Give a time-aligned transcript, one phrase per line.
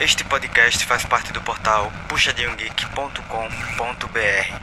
[0.00, 4.60] Este podcast faz parte do portal puxadinhogeek.com.br.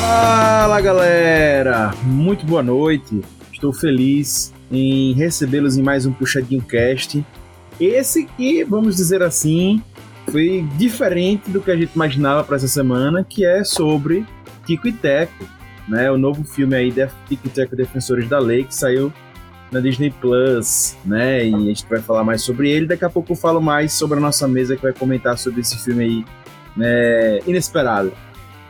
[0.00, 3.20] Fala galera, muito boa noite.
[3.52, 7.24] Estou feliz em recebê-los em mais um Puxadinho Cast.
[7.78, 9.80] Esse que, vamos dizer assim,
[10.28, 14.26] foi diferente do que a gente imaginava para essa semana, que é sobre
[14.66, 15.44] Tico e Teco,
[15.88, 16.10] né?
[16.10, 16.92] O novo filme aí
[17.30, 19.12] e Teco Defensores da Lei que saiu
[19.70, 21.46] na Disney Plus, né?
[21.46, 22.86] E a gente vai falar mais sobre ele.
[22.86, 25.82] Daqui a pouco eu falo mais sobre a nossa mesa que vai comentar sobre esse
[25.82, 26.24] filme aí,
[26.76, 27.40] né?
[27.46, 28.12] Inesperado.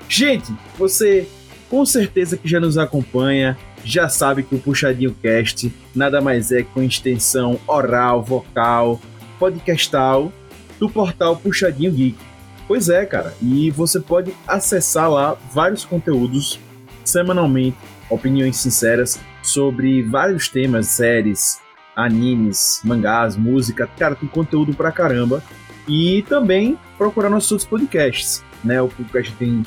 [0.09, 1.27] Gente, você
[1.69, 6.62] com certeza que já nos acompanha, já sabe que o Puxadinho Cast nada mais é
[6.62, 9.01] que uma extensão oral, vocal,
[9.39, 10.33] podcastal
[10.78, 12.19] do portal Puxadinho Geek.
[12.67, 16.59] Pois é, cara, e você pode acessar lá vários conteúdos
[17.05, 17.77] semanalmente,
[18.11, 21.61] opiniões sinceras sobre vários temas, séries,
[21.95, 25.43] animes, mangás, música, cara, tem conteúdo pra caramba.
[25.87, 28.81] E também procurar nossos outros podcasts, né?
[28.81, 29.62] O podcast tem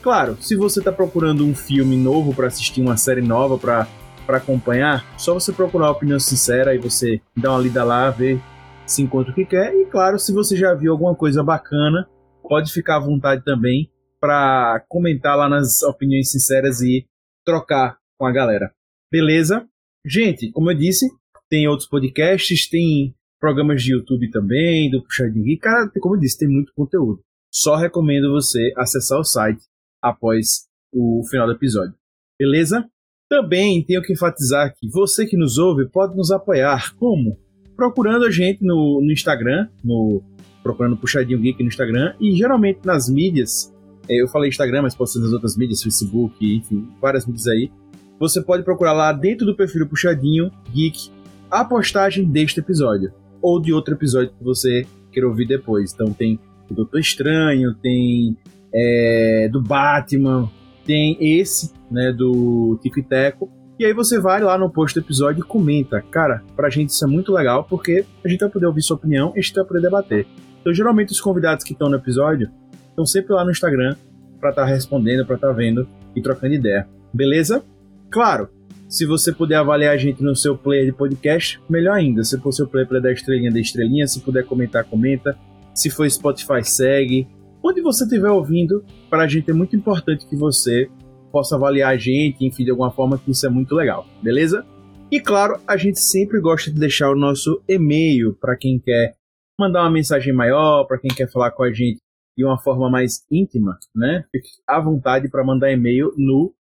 [0.05, 3.87] Claro, se você está procurando um filme novo para assistir, uma série nova para
[4.23, 8.39] para acompanhar, só você procurar a opinião sincera e você dá uma lida lá, ver
[8.85, 9.73] se encontra o que quer.
[9.73, 12.07] E claro, se você já viu alguma coisa bacana,
[12.47, 13.89] pode ficar à vontade também
[14.19, 17.07] para comentar lá nas opiniões sinceras e
[17.43, 18.71] trocar com a galera.
[19.11, 19.67] Beleza?
[20.05, 21.07] Gente, como eu disse,
[21.49, 25.61] tem outros podcasts, tem programas de YouTube também, do Puxadinho Geek.
[25.61, 27.21] Cara, como eu disse, tem muito conteúdo.
[27.51, 29.63] Só recomendo você acessar o site
[30.05, 31.93] após o final do episódio.
[32.39, 32.85] Beleza?
[33.29, 36.95] Também tenho que enfatizar que você que nos ouve pode nos apoiar.
[36.95, 37.37] Como?
[37.75, 40.23] Procurando a gente no, no Instagram, no
[40.61, 43.73] procurando Puxadinho Geek no Instagram e geralmente nas mídias.
[44.09, 47.71] É, eu falei Instagram, mas pode ser nas outras mídias, Facebook, enfim, várias mídias aí.
[48.19, 51.09] Você pode procurar lá dentro do perfil Puxadinho Geek
[51.49, 53.11] a postagem deste episódio
[53.41, 55.93] ou de outro episódio que você queira ouvir depois.
[55.93, 56.39] Então tem
[56.69, 58.37] o Doutor Estranho, tem
[58.75, 60.49] é, do Batman,
[60.85, 63.49] tem esse, né, do Tico e Teco.
[63.79, 66.01] E aí você vai lá no post do episódio e comenta.
[66.01, 69.33] Cara, pra gente isso é muito legal, porque a gente vai poder ouvir sua opinião
[69.35, 70.27] e a gente vai poder debater.
[70.61, 72.49] Então, geralmente, os convidados que estão no episódio
[72.89, 73.95] estão sempre lá no Instagram
[74.39, 76.87] para estar tá respondendo, para estar tá vendo e trocando ideia.
[77.13, 77.63] Beleza?
[78.09, 78.49] Claro,
[78.87, 82.23] se você puder avaliar a gente no seu player de podcast, melhor ainda.
[82.23, 84.07] Se for seu player, puder dar estrelinha, dê estrelinha.
[84.07, 85.37] Se puder comentar, comenta.
[85.73, 87.27] Se for Spotify, segue.
[87.67, 90.87] Onde você estiver ouvindo, para a gente é muito importante que você
[91.31, 94.63] possa avaliar a gente, enfim, de alguma forma, que isso é muito legal, beleza?
[95.11, 99.15] E claro, a gente sempre gosta de deixar o nosso e-mail para quem quer
[99.59, 101.97] mandar uma mensagem maior, para quem quer falar com a gente
[102.37, 104.23] de uma forma mais íntima, né?
[104.31, 106.53] Fique à vontade para mandar e-mail no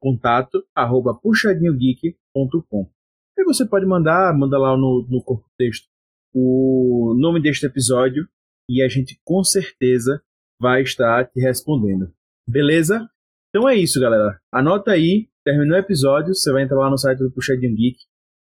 [0.00, 2.88] contato arroba puxadinhogeek.com.
[3.36, 5.88] E você pode mandar, manda lá no, no corpo texto
[6.32, 8.28] o nome deste episódio
[8.70, 10.22] e a gente com certeza
[10.62, 12.12] vai estar te respondendo.
[12.46, 13.04] Beleza?
[13.48, 14.38] Então é isso, galera.
[14.52, 17.96] Anota aí, terminou o episódio, você vai entrar lá no site do Puxadinho Geek,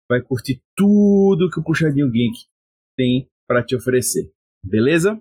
[0.07, 2.37] vai curtir tudo que o Puxadinho Geek
[2.95, 4.29] tem para te oferecer.
[4.63, 5.19] Beleza?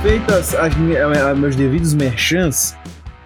[0.00, 2.76] Feitas as, as meus devidos merchants,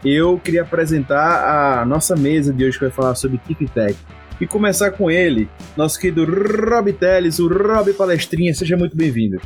[0.03, 3.95] eu queria apresentar a nossa mesa de hoje que vai falar sobre TikTok.
[4.41, 8.55] E começar com ele, nosso querido Rob Teles, o Rob Palestrinha.
[8.55, 9.41] Seja muito bem-vindo.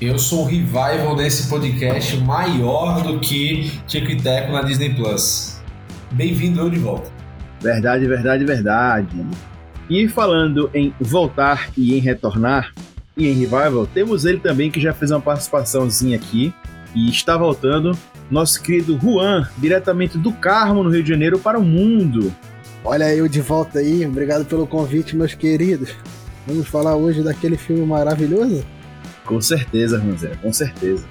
[0.00, 5.60] Eu sou o revival desse podcast maior do que Tico e Teco na Disney Plus.
[6.12, 7.10] Bem-vindo eu de volta.
[7.60, 9.26] Verdade, verdade, verdade.
[9.90, 12.72] E falando em voltar e em retornar,
[13.14, 16.54] e em revival, temos ele também que já fez uma participaçãozinha aqui
[16.94, 17.92] e está voltando,
[18.30, 22.34] nosso querido Juan, diretamente do Carmo, no Rio de Janeiro, para o mundo.
[22.84, 25.90] Olha eu de volta aí, obrigado pelo convite, meus queridos.
[26.46, 28.64] Vamos falar hoje daquele filme maravilhoso?
[29.24, 31.04] Com certeza, Ranzé, com certeza.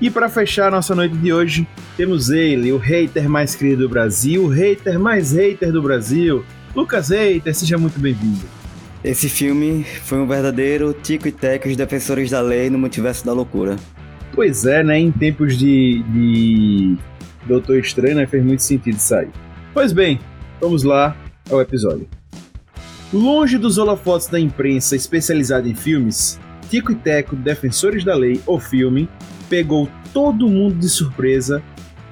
[0.00, 1.66] E para fechar nossa noite de hoje,
[1.96, 6.44] temos ele, o hater mais querido do Brasil, o hater mais hater do Brasil,
[6.74, 8.44] Lucas Hater, seja muito bem-vindo.
[9.02, 13.32] Esse filme foi um verdadeiro tico e teco os defensores da lei no multiverso da
[13.32, 13.76] loucura.
[14.32, 14.98] Pois é, né?
[14.98, 16.96] Em tempos de, de
[17.46, 18.26] Doutor Estranho, né?
[18.26, 19.28] Fez muito sentido isso aí.
[19.72, 20.18] Pois bem,
[20.64, 21.14] vamos lá
[21.50, 22.08] ao episódio.
[23.12, 26.40] Longe dos holofotes da imprensa especializada em filmes,
[26.70, 29.06] Tico e Teco Defensores da Lei, o filme,
[29.50, 31.62] pegou todo mundo de surpresa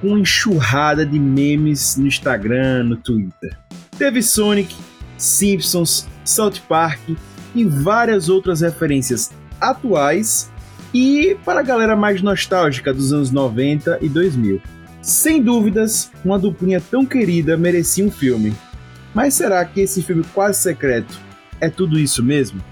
[0.02, 3.56] com uma enxurrada de memes no Instagram, no Twitter.
[3.96, 4.76] Teve Sonic,
[5.16, 7.00] Simpsons, South Park
[7.54, 10.50] e várias outras referências atuais
[10.92, 14.60] e para a galera mais nostálgica dos anos 90 e 2000.
[15.02, 18.54] Sem dúvidas, uma duplinha tão querida merecia um filme.
[19.12, 21.20] Mas será que esse filme quase secreto
[21.60, 22.62] é tudo isso mesmo?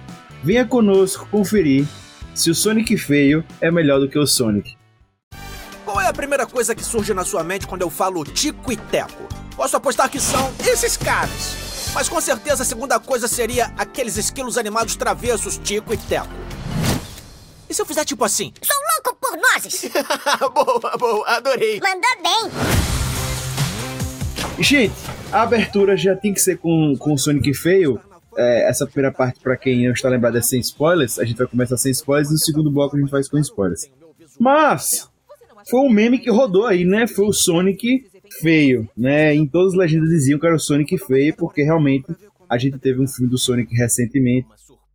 [0.41, 1.85] Venha conosco conferir
[2.32, 4.77] se o Sonic feio é melhor do que o Sonic.
[5.85, 8.77] Qual é a primeira coisa que surge na sua mente quando eu falo Tico e
[8.77, 9.29] Teco?
[9.56, 11.91] Posso apostar que são esses caras.
[11.93, 16.29] Mas com certeza a segunda coisa seria aqueles esquilos animados travessos Tico e Teco.
[17.69, 18.53] E se eu fizer tipo assim?
[18.62, 19.91] Sou louco por nozes!
[20.55, 21.81] boa, boa, adorei.
[21.81, 22.50] Mandou bem!
[24.59, 24.93] Gente,
[25.32, 28.00] a abertura já tem que ser com, com o Sonic feio.
[28.37, 31.19] É, essa primeira parte, para quem não está lembrado, é sem spoilers.
[31.19, 33.88] A gente vai começar sem spoilers e no segundo bloco a gente faz com spoilers.
[34.38, 35.09] Mas
[35.69, 37.06] foi um meme que rodou aí, né?
[37.06, 38.06] Foi o Sonic
[38.41, 39.35] feio, né?
[39.35, 42.06] Em todas as legendas diziam que era o Sonic feio, porque realmente
[42.49, 44.49] a gente teve um filme do Sonic recentemente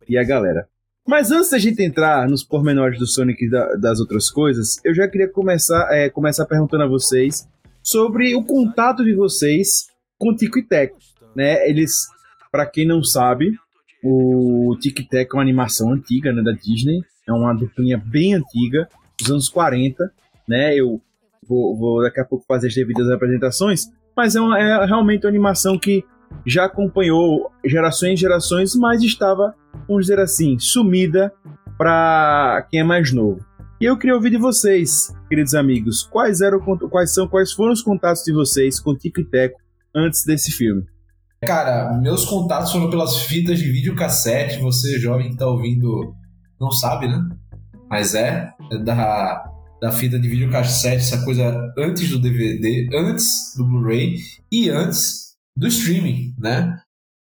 [0.08, 0.68] e a galera.
[1.06, 4.92] Mas antes da gente entrar nos pormenores do Sonic e da, das outras coisas, eu
[4.92, 7.48] já queria começar, é, começar perguntando a vocês
[7.82, 9.86] sobre o contato de vocês
[10.18, 10.98] com o Tico e Teco.
[11.34, 11.68] Né?
[11.68, 12.06] Eles,
[12.50, 13.56] para quem não sabe,
[14.02, 18.88] o Tic Tac é uma animação antiga né, da Disney, é uma duplinha bem antiga,
[19.18, 20.12] dos anos 40,
[20.46, 20.74] né?
[20.74, 21.00] Eu
[21.48, 25.30] vou, vou daqui a pouco fazer as devidas apresentações, mas é, uma, é realmente uma
[25.30, 26.04] animação que
[26.46, 29.54] já acompanhou gerações e gerações, mas estava,
[29.88, 31.32] vamos dizer assim, sumida
[31.76, 33.44] para quem é mais novo.
[33.80, 37.82] E eu queria ouvir de vocês, queridos amigos, quais eram quais são quais foram os
[37.82, 39.60] contatos de vocês com Tico e Teco
[39.94, 40.84] antes desse filme?
[41.44, 44.60] Cara, meus contatos foram pelas fitas de videocassete.
[44.60, 46.14] Você, jovem que tá ouvindo,
[46.58, 47.22] não sabe, né?
[47.90, 49.44] Mas é, é da,
[49.80, 54.16] da fita de videocassete, essa coisa antes do DVD, antes do Blu-ray
[54.50, 55.25] e antes
[55.56, 56.78] do streaming, né?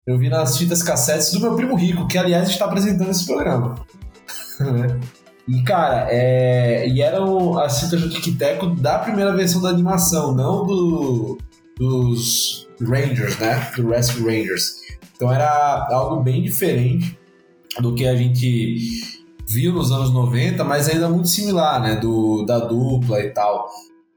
[0.05, 3.75] Eu vi nas fitas cassetes do meu primo rico, que aliás está apresentando esse programa.
[5.47, 6.87] e cara, é...
[6.87, 11.37] e eram as fitas do Tic Teco da primeira versão da animação, não do
[11.77, 13.71] dos Rangers, né?
[13.75, 14.75] Do Rescue Rangers.
[15.15, 17.17] Então era algo bem diferente
[17.79, 19.01] do que a gente
[19.47, 21.95] viu nos anos 90, mas ainda muito similar, né?
[21.95, 23.69] Do, da dupla e tal.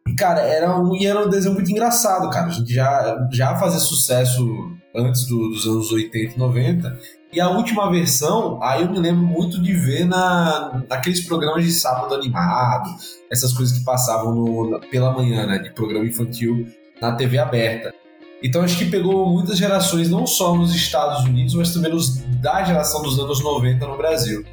[0.06, 2.46] E, cara, era um, e era um desenho muito engraçado, cara.
[2.46, 4.46] A gente já, já fazia sucesso
[4.94, 6.98] antes do, dos anos 80 e 90.
[7.32, 11.72] E a última versão, aí eu me lembro muito de ver na, naqueles programas de
[11.72, 12.88] sábado animado,
[13.30, 15.58] essas coisas que passavam no, pela manhã, né?
[15.58, 16.66] De programa infantil
[17.00, 17.92] na TV aberta.
[18.42, 22.62] Então acho que pegou muitas gerações, não só nos Estados Unidos, mas também nos, da
[22.62, 24.44] geração dos anos 90 no Brasil.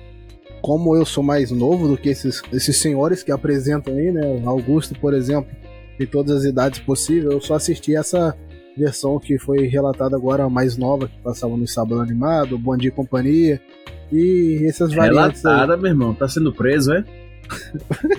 [0.63, 4.41] Como eu sou mais novo do que esses, esses senhores que apresentam aí, né?
[4.45, 5.51] Augusto, por exemplo,
[5.99, 8.33] de todas as idades possíveis, eu só assisti essa
[8.77, 12.91] versão que foi relatada agora, mais nova, que passava no Sábado Animado, Bom Dia e
[12.91, 13.61] Companhia,
[14.09, 15.81] e essas variantes Relatada, aí.
[15.81, 16.13] meu irmão.
[16.13, 17.03] Tá sendo preso, é?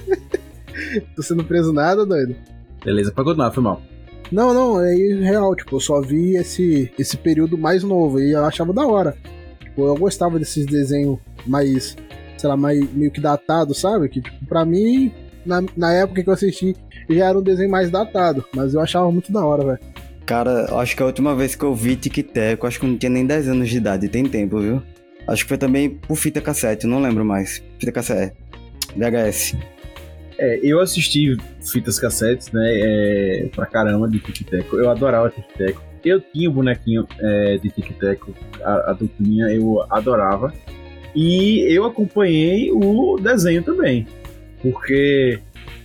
[1.16, 2.36] Tô sendo preso nada, doido?
[2.84, 3.80] Beleza, pra continuar, foi mal.
[4.30, 8.44] Não, não, é real, tipo, eu só vi esse, esse período mais novo e eu
[8.44, 9.16] achava da hora.
[9.60, 11.96] Tipo, eu gostava desses desenhos mais,
[12.36, 14.08] sei lá, mais, meio que datado, sabe?
[14.08, 15.12] Que, tipo, pra mim,
[15.44, 16.76] na, na época que eu assisti,
[17.08, 19.94] já era um desenho mais datado, mas eu achava muito da hora, velho.
[20.26, 22.96] Cara, acho que a última vez que eu vi Tic Tac, acho que eu não
[22.96, 24.82] tinha nem 10 anos de idade, tem tempo, viu?
[25.26, 27.62] Acho que foi também por fita cassete, não lembro mais.
[27.78, 28.34] Fita cassete.
[28.96, 29.56] VHS.
[30.38, 32.62] É, eu assisti fitas cassetes, né?
[32.66, 34.76] É, pra caramba de Tic Teco.
[34.76, 35.82] Eu adorava Tic Teco.
[36.04, 40.52] Eu tinha o bonequinho é, de Tic Teco, a, a duplinha, eu adorava.
[41.14, 44.06] E eu acompanhei o desenho também.
[44.60, 45.38] Porque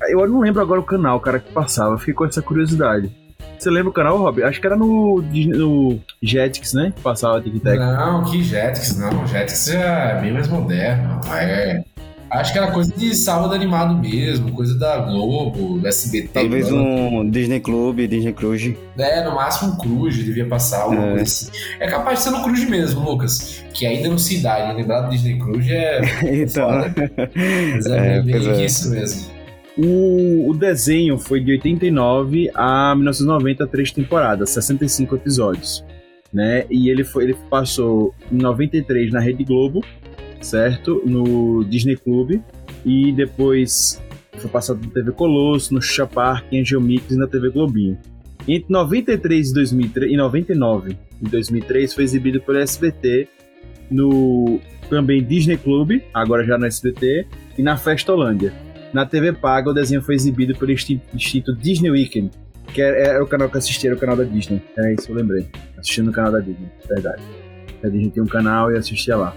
[0.10, 1.98] eu não lembro agora o canal, cara, que passava.
[1.98, 3.12] Fiquei com essa curiosidade.
[3.58, 4.42] Você lembra o canal, Rob?
[4.42, 6.94] Acho que era no, no Jetix, né?
[6.96, 7.78] Que passava Tic Tac.
[7.78, 9.28] Não, que Jetix, não.
[9.28, 11.20] Jetix é bem mais moderno.
[11.30, 11.84] É,
[12.30, 16.30] Acho que era coisa de sábado animado mesmo, coisa da Globo, do SBT.
[16.34, 18.78] Talvez um Disney Club, Disney Cruise.
[18.98, 21.10] É, no máximo um Cruise devia passar alguma É.
[21.10, 21.50] coisa assim.
[21.80, 23.64] É capaz de ser no Cruise mesmo, Lucas.
[23.74, 24.74] Que ainda não se dá, né?
[24.74, 26.02] Lembrar do Disney Cruise é.
[26.44, 26.70] então.
[26.70, 26.94] foda.
[27.76, 28.66] Mas é, É, bem é.
[28.66, 29.40] isso mesmo.
[29.78, 35.84] O, o desenho foi de 89 a 1990, três temporadas, 65 episódios.
[36.32, 36.66] Né?
[36.70, 39.84] E ele, foi, ele passou em 93 na Rede Globo,
[40.42, 41.02] certo?
[41.06, 42.40] No Disney Club.
[42.86, 44.02] E depois
[44.38, 47.98] foi passado na TV Colosso, no Xuxa Park, em Geomix e na TV Globinho.
[48.48, 53.28] Entre 93 e, 2003, e 99 e 2003 foi exibido pelo SBT
[53.92, 57.28] no também Disney Club, agora já no SBT,
[57.58, 58.54] e na Festolândia.
[58.92, 62.32] Na TV Paga, o desenho foi exibido pelo Instituto Disney Weekend,
[62.74, 64.62] que era, era, o canal que eu assistia, era o canal da Disney.
[64.78, 65.48] É isso, eu lembrei.
[65.78, 67.22] Assistindo no canal da Disney, verdade.
[67.84, 69.36] A Disney tem um canal e assistia lá.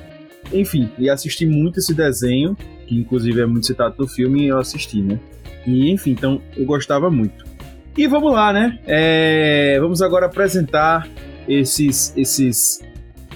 [0.52, 2.56] Enfim, e assisti muito esse desenho,
[2.86, 5.18] que inclusive é muito citado no filme, e eu assisti, né?
[5.66, 7.44] E enfim, então eu gostava muito.
[7.96, 8.78] E vamos lá, né?
[8.86, 11.06] É, vamos agora apresentar
[11.46, 12.80] esses, esses,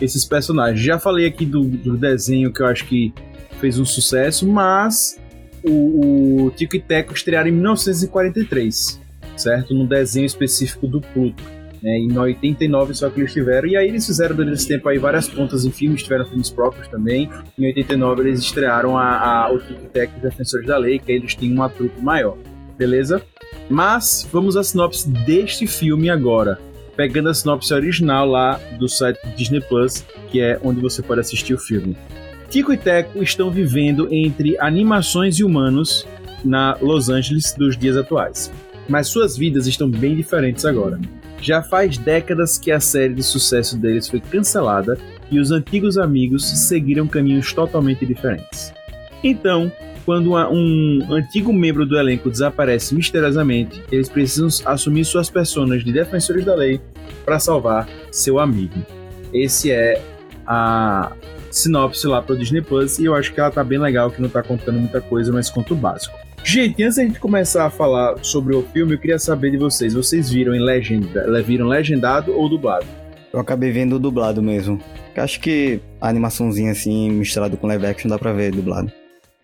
[0.00, 0.80] esses personagens.
[0.80, 3.12] Já falei aqui do, do desenho que eu acho que
[3.60, 5.18] fez um sucesso, mas
[5.62, 9.00] o, o Tico e Teco estrearam em 1943,
[9.36, 9.74] certo?
[9.74, 11.42] No desenho específico do Pluto.
[11.82, 11.98] Né?
[11.98, 13.68] Em 89 só que eles tiveram.
[13.68, 16.88] E aí eles fizeram durante esse tempo aí várias pontas em filmes, tiveram filmes próprios
[16.88, 17.28] também.
[17.58, 21.18] Em 89 eles estrearam a, a, o Tico e Teco Defensores da Lei, que aí
[21.18, 22.36] eles têm uma trupe maior.
[22.76, 23.22] Beleza?
[23.68, 26.58] Mas vamos à sinopse deste filme agora
[26.96, 31.54] pegando a sinopse original lá do site Disney Plus, que é onde você pode assistir
[31.54, 31.96] o filme.
[32.48, 36.06] Tico e Teco estão vivendo entre animações e humanos
[36.44, 38.50] na Los Angeles dos dias atuais.
[38.88, 40.98] Mas suas vidas estão bem diferentes agora.
[41.40, 44.98] Já faz décadas que a série de sucesso deles foi cancelada
[45.30, 48.72] e os antigos amigos seguiram caminhos totalmente diferentes.
[49.22, 49.70] Então,
[50.04, 56.44] quando um antigo membro do elenco desaparece misteriosamente, eles precisam assumir suas personas de defensores
[56.44, 56.80] da lei
[57.24, 58.74] para salvar seu amigo.
[59.32, 60.00] Esse é
[60.46, 61.12] a
[61.50, 64.28] sinopse lá pro Disney Plus e eu acho que ela tá bem legal, que não
[64.28, 66.16] tá contando muita coisa, mas conta o básico.
[66.48, 69.94] Gente, antes da gente começar a falar sobre o filme, eu queria saber de vocês.
[69.94, 72.86] Vocês viram em legenda, viram legendado ou dublado?
[73.32, 74.80] Eu acabei vendo dublado mesmo.
[75.16, 78.92] Acho que a animaçãozinha assim, misturado com live action, dá pra ver dublado.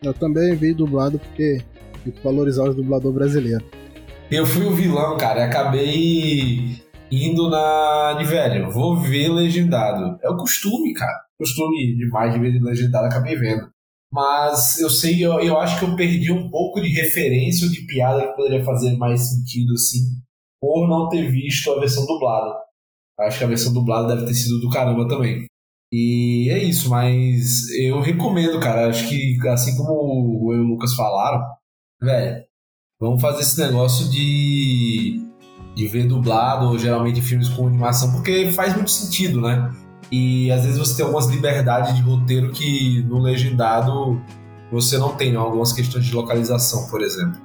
[0.01, 1.61] Eu também vi dublado porque
[2.05, 3.65] tem que valorizar o dublador brasileiro.
[4.31, 6.77] Eu fui o vilão, cara, e acabei
[7.11, 10.21] indo na de velho, vou ver legendado.
[10.23, 11.19] É o costume, cara.
[11.37, 13.72] Costume demais de ver legendado, acabei vendo.
[14.13, 17.87] Mas eu sei, eu, eu acho que eu perdi um pouco de referência ou de
[17.87, 20.21] piada que poderia fazer mais sentido assim,
[20.61, 22.55] por não ter visto a versão dublada.
[23.19, 25.47] Acho que a versão dublada deve ter sido do caramba também.
[25.91, 28.89] E é isso, mas eu recomendo, cara.
[28.89, 31.43] Acho que assim como eu e o Lucas falaram,
[32.03, 32.45] velho,
[33.01, 35.21] vamos fazer esse negócio de,
[35.75, 39.71] de ver dublado, ou geralmente filmes com animação, porque faz muito sentido, né?
[40.13, 44.21] E às vezes você tem algumas liberdades de roteiro que no legendado
[44.71, 45.39] você não tem, né?
[45.39, 47.41] algumas questões de localização, por exemplo.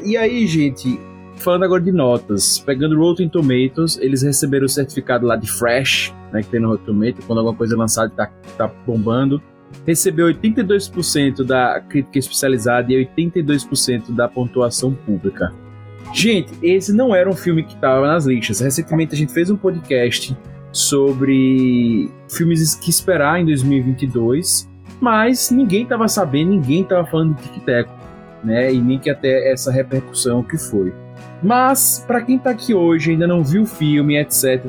[0.00, 1.00] E aí, gente,
[1.36, 6.40] falando agora de notas, pegando Rotten Tomatoes, eles receberam o certificado lá de Fresh, né,
[6.42, 9.42] que tem no Rotten Tomatoes, quando alguma coisa é lançada tá, tá bombando.
[9.84, 15.52] Recebeu 82% da crítica especializada e 82% da pontuação pública.
[16.12, 18.60] Gente, esse não era um filme que estava nas listas.
[18.60, 20.36] Recentemente a gente fez um podcast
[20.74, 24.68] sobre filmes que esperar em 2022,
[25.00, 27.92] mas ninguém estava sabendo, ninguém estava falando de Tic Teco,
[28.42, 28.74] né?
[28.74, 30.92] E nem que até essa repercussão que foi.
[31.40, 34.64] Mas, para quem tá aqui hoje ainda não viu o filme, etc,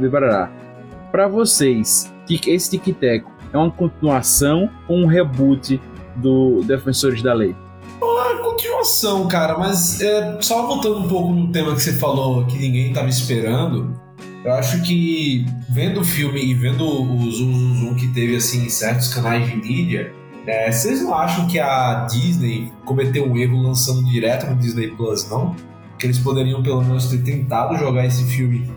[1.12, 5.82] para vocês, esse Tic Teco é uma continuação ou um reboot
[6.18, 7.56] do Defensores da Lei?
[8.02, 12.60] Uma continuação, cara, mas é, só voltando um pouco no tema que você falou que
[12.60, 14.00] ninguém tava esperando,
[14.46, 18.70] eu acho que vendo o filme e vendo o zoom, zoom que teve assim em
[18.70, 20.14] certos canais de mídia,
[20.46, 25.28] é, vocês não acham que a Disney cometeu um erro lançando direto no Disney Plus,
[25.30, 25.56] não?
[25.98, 28.70] que eles poderiam pelo menos ter tentado jogar esse filme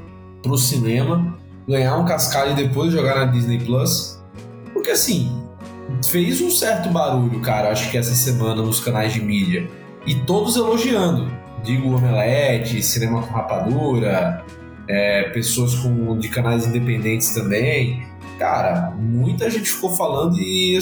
[0.42, 1.36] pro cinema,
[1.68, 4.22] ganhar um cascalho e depois jogar na Disney Plus.
[4.72, 5.30] Porque assim,
[6.06, 9.68] fez um certo barulho, cara, acho que essa semana nos canais de mídia.
[10.06, 11.30] E todos elogiando.
[11.62, 14.44] Digo Omelete, Cinema com Rapadura,
[14.88, 18.06] é, pessoas com, de canais independentes também.
[18.38, 20.78] Cara, muita gente ficou falando e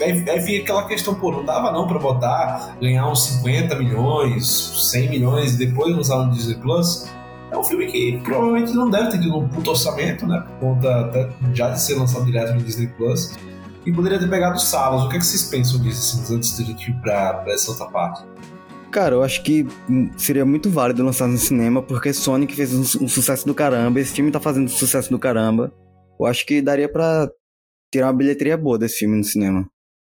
[0.00, 5.10] aí vir aquela questão, pô, não dava não pra botar, ganhar uns 50 milhões, 100
[5.10, 7.08] milhões e depois usar no Disney Plus.
[7.50, 10.44] É um filme que provavelmente não deve ter tido um puto orçamento, né?
[10.46, 13.32] Por conta até já de ser lançado direto no Disney Plus.
[13.86, 15.04] E poderia ter pegado salas.
[15.04, 17.52] O que, é que vocês pensam disso assim, antes de a gente ir pra, pra
[17.52, 18.24] essa outra parte?
[18.90, 19.66] Cara, eu acho que
[20.16, 24.14] seria muito válido lançar no cinema, porque Sonic fez um, um sucesso do caramba, esse
[24.14, 25.72] filme tá fazendo sucesso do caramba.
[26.18, 27.30] Eu acho que daria para
[27.92, 29.68] tirar uma bilheteria boa desse filme no cinema.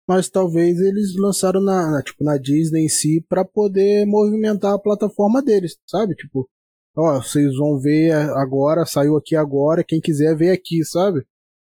[0.07, 4.79] Mas talvez eles lançaram na, na tipo, na Disney em si para poder movimentar a
[4.79, 6.15] plataforma deles, sabe?
[6.15, 6.47] Tipo,
[6.95, 11.25] ó, vocês vão ver agora, saiu aqui agora, quem quiser ver aqui, sabe?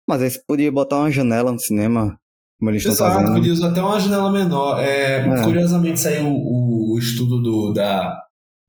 [0.08, 2.18] Mas aí você podia botar uma janela no cinema,
[2.60, 3.32] como eles estão fazendo.
[3.32, 4.78] podia usar até uma janela menor.
[4.78, 5.42] É, é.
[5.42, 8.14] Curiosamente saiu o, o estudo do, da,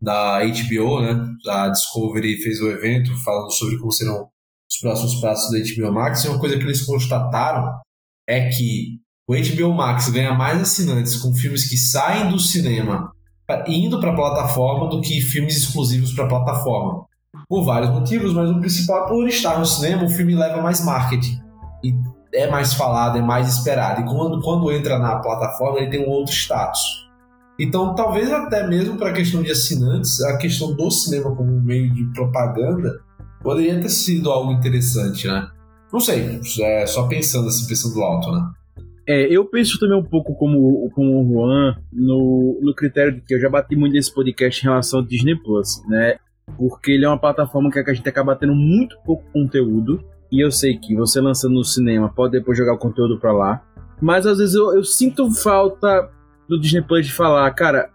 [0.02, 1.28] da HBO, né?
[1.48, 4.30] A Discovery fez o evento falando sobre como serão
[4.72, 7.70] os próximos passos da HBO Max, e uma coisa que eles constataram
[8.26, 13.12] é que o HBO Max ganha mais assinantes com filmes que saem do cinema
[13.68, 17.06] indo para a plataforma do que filmes exclusivos para a plataforma.
[17.50, 20.86] Por vários motivos, mas o principal é por estar no cinema, o filme leva mais
[20.86, 21.41] marketing.
[22.34, 24.02] É mais falado, é mais esperado.
[24.02, 26.80] E quando, quando entra na plataforma, ele tem um outro status.
[27.60, 31.94] Então, talvez até mesmo para a questão de assinantes, a questão do cinema como meio
[31.94, 33.00] de propaganda
[33.42, 35.48] poderia ter sido algo interessante, né?
[35.92, 38.50] Não sei, é só pensando assim, pensando alto, né?
[39.08, 43.34] É, eu penso também um pouco como, como o Juan no, no critério de que
[43.34, 46.18] eu já bati muito nesse podcast em relação ao Disney Plus, né?
[46.58, 50.04] Porque ele é uma plataforma que a gente acaba tendo muito pouco conteúdo.
[50.32, 53.62] E eu sei que você lançando no cinema pode depois jogar o conteúdo pra lá.
[54.02, 56.10] Mas às vezes eu, eu sinto falta
[56.48, 57.90] do Disney Plus de falar, cara,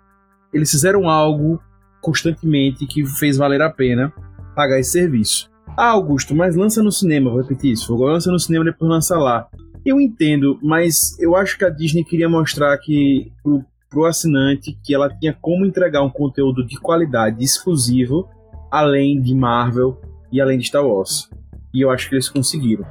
[0.52, 1.60] eles fizeram algo
[2.00, 4.12] constantemente que fez valer a pena
[4.54, 5.50] pagar esse serviço.
[5.76, 7.94] Ah, Augusto, mas lança no cinema, vou repetir isso.
[7.96, 9.48] Lança no cinema depois lança lá.
[9.84, 14.94] Eu entendo, mas eu acho que a Disney queria mostrar que pro, pro assinante que
[14.94, 18.28] ela tinha como entregar um conteúdo de qualidade exclusivo,
[18.70, 20.00] além de Marvel
[20.32, 21.28] e além de Star Wars.
[21.76, 22.86] E eu acho que eles conseguiram,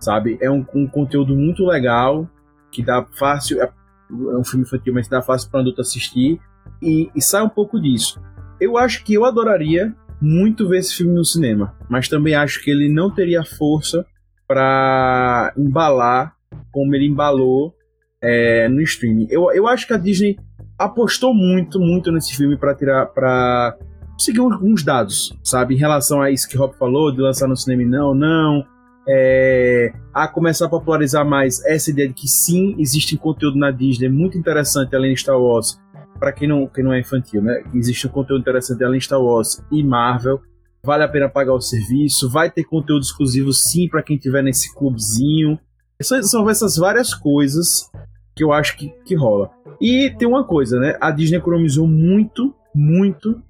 [0.00, 0.38] sabe?
[0.40, 2.26] É um, um conteúdo muito legal,
[2.70, 3.60] que dá fácil.
[3.60, 6.40] É, é um filme infantil, mas dá fácil para adulto assistir.
[6.80, 8.18] E, e sai um pouco disso.
[8.58, 12.70] Eu acho que eu adoraria muito ver esse filme no cinema, mas também acho que
[12.70, 14.06] ele não teria força
[14.48, 16.34] para embalar
[16.70, 17.74] como ele embalou
[18.22, 19.26] é, no streaming.
[19.28, 20.38] Eu, eu acho que a Disney
[20.78, 23.76] apostou muito, muito nesse filme para tirar, para
[24.22, 27.82] conseguir alguns dados, sabe, em relação a isso que Rob falou de lançar no cinema
[27.84, 28.64] não, não,
[29.08, 34.08] é, a começar a popularizar mais essa ideia de que sim, existe conteúdo na Disney
[34.08, 35.76] muito interessante além de Star Wars.
[36.20, 37.64] Para quem não, quem não é infantil, né?
[37.74, 40.40] Existe um conteúdo interessante além de Star Wars e Marvel
[40.84, 44.72] vale a pena pagar o serviço, vai ter conteúdo exclusivo sim para quem tiver nesse
[44.72, 45.58] clubezinho.
[46.00, 47.90] São, são essas várias coisas
[48.36, 49.50] que eu acho que, que rola.
[49.80, 50.96] E tem uma coisa, né?
[51.00, 53.42] A Disney economizou muito, muito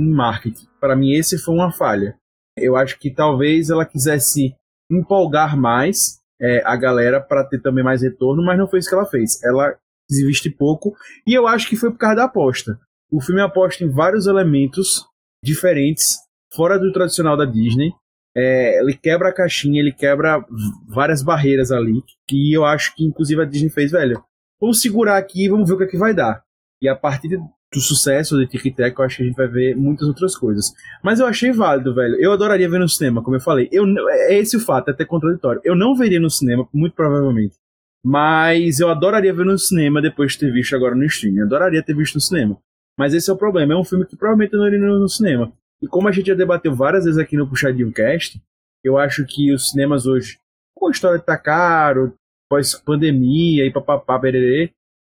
[0.00, 0.66] em marketing.
[0.80, 2.16] Para mim, esse foi uma falha.
[2.56, 4.54] Eu acho que talvez ela quisesse
[4.90, 8.94] empolgar mais é, a galera para ter também mais retorno, mas não foi isso que
[8.94, 9.42] ela fez.
[9.42, 9.76] Ela
[10.08, 10.94] quis investir pouco
[11.26, 12.78] e eu acho que foi por causa da aposta.
[13.10, 15.06] O filme aposta em vários elementos
[15.42, 16.16] diferentes
[16.54, 17.92] fora do tradicional da Disney.
[18.36, 20.44] É, ele quebra a caixinha, ele quebra
[20.86, 24.22] várias barreiras ali, que eu acho que inclusive a Disney fez, velho.
[24.60, 26.42] Vamos segurar aqui e vamos ver o que, é que vai dar.
[26.82, 27.40] E a partir
[27.76, 30.72] do sucesso de Tic Tac, eu acho que a gente vai ver muitas outras coisas.
[31.02, 32.16] Mas eu achei válido, velho.
[32.16, 33.68] Eu adoraria ver no cinema, como eu falei.
[33.70, 35.60] Eu, é esse o fato, é até contraditório.
[35.62, 37.54] Eu não veria no cinema, muito provavelmente.
[38.02, 41.42] Mas eu adoraria ver no cinema depois de ter visto agora no streaming.
[41.42, 42.56] Adoraria ter visto no cinema.
[42.98, 43.74] Mas esse é o problema.
[43.74, 45.52] É um filme que provavelmente eu não iria no cinema.
[45.82, 48.40] E como a gente já debateu várias vezes aqui no Puxadinho Cast,
[48.82, 50.38] eu acho que os cinemas hoje,
[50.74, 52.14] com a história de tá caro,
[52.48, 54.72] pós-pandemia e papapá, bererê,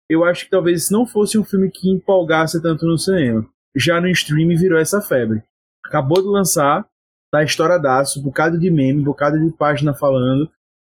[0.09, 3.45] eu acho que talvez não fosse um filme que empolgasse tanto no cinema.
[3.75, 5.43] Já no streaming virou essa febre.
[5.85, 6.85] Acabou de lançar,
[7.31, 10.49] tá estouradaço, um bocado de meme, um bocado de página falando,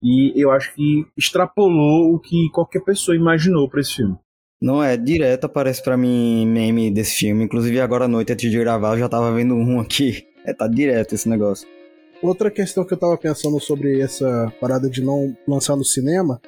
[0.02, 4.16] e eu acho que extrapolou o que qualquer pessoa imaginou para esse filme.
[4.60, 7.44] Não é, direto aparece para mim meme desse filme.
[7.44, 10.26] Inclusive agora à noite, antes de gravar, eu já tava vendo um aqui.
[10.44, 11.68] É, tá direto esse negócio.
[12.20, 16.40] Outra questão que eu tava pensando sobre essa parada de não lançar no cinema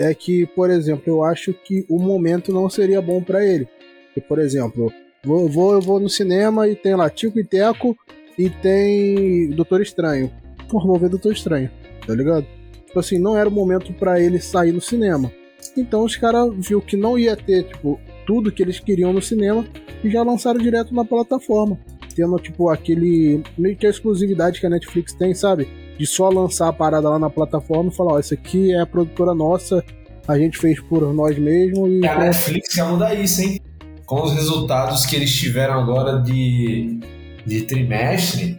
[0.00, 3.68] é que, por exemplo, eu acho que o momento não seria bom para ele.
[4.06, 4.90] Porque, por exemplo,
[5.22, 7.96] vou, vou, eu vou no cinema e tem lá Tico e Teco
[8.38, 10.32] e tem Doutor Estranho.
[10.70, 11.70] Pô, vou ver Doutor Estranho,
[12.06, 12.46] tá ligado?
[12.86, 15.30] Tipo assim, não era o momento para ele sair no cinema.
[15.76, 19.66] Então os caras viu que não ia ter, tipo, tudo que eles queriam no cinema
[20.02, 21.78] e já lançaram direto na plataforma.
[22.16, 23.42] Tendo, tipo, aquele.
[23.56, 25.68] meio que a exclusividade que a Netflix tem, sabe?
[26.00, 28.86] De só lançar a parada lá na plataforma e falar, ó, isso aqui é a
[28.86, 29.84] produtora nossa,
[30.26, 32.06] a gente fez por nós mesmos e.
[32.06, 33.60] A Netflix quer mudar isso, hein?
[34.06, 37.00] Com os resultados que eles tiveram agora de,
[37.44, 38.58] de trimestre,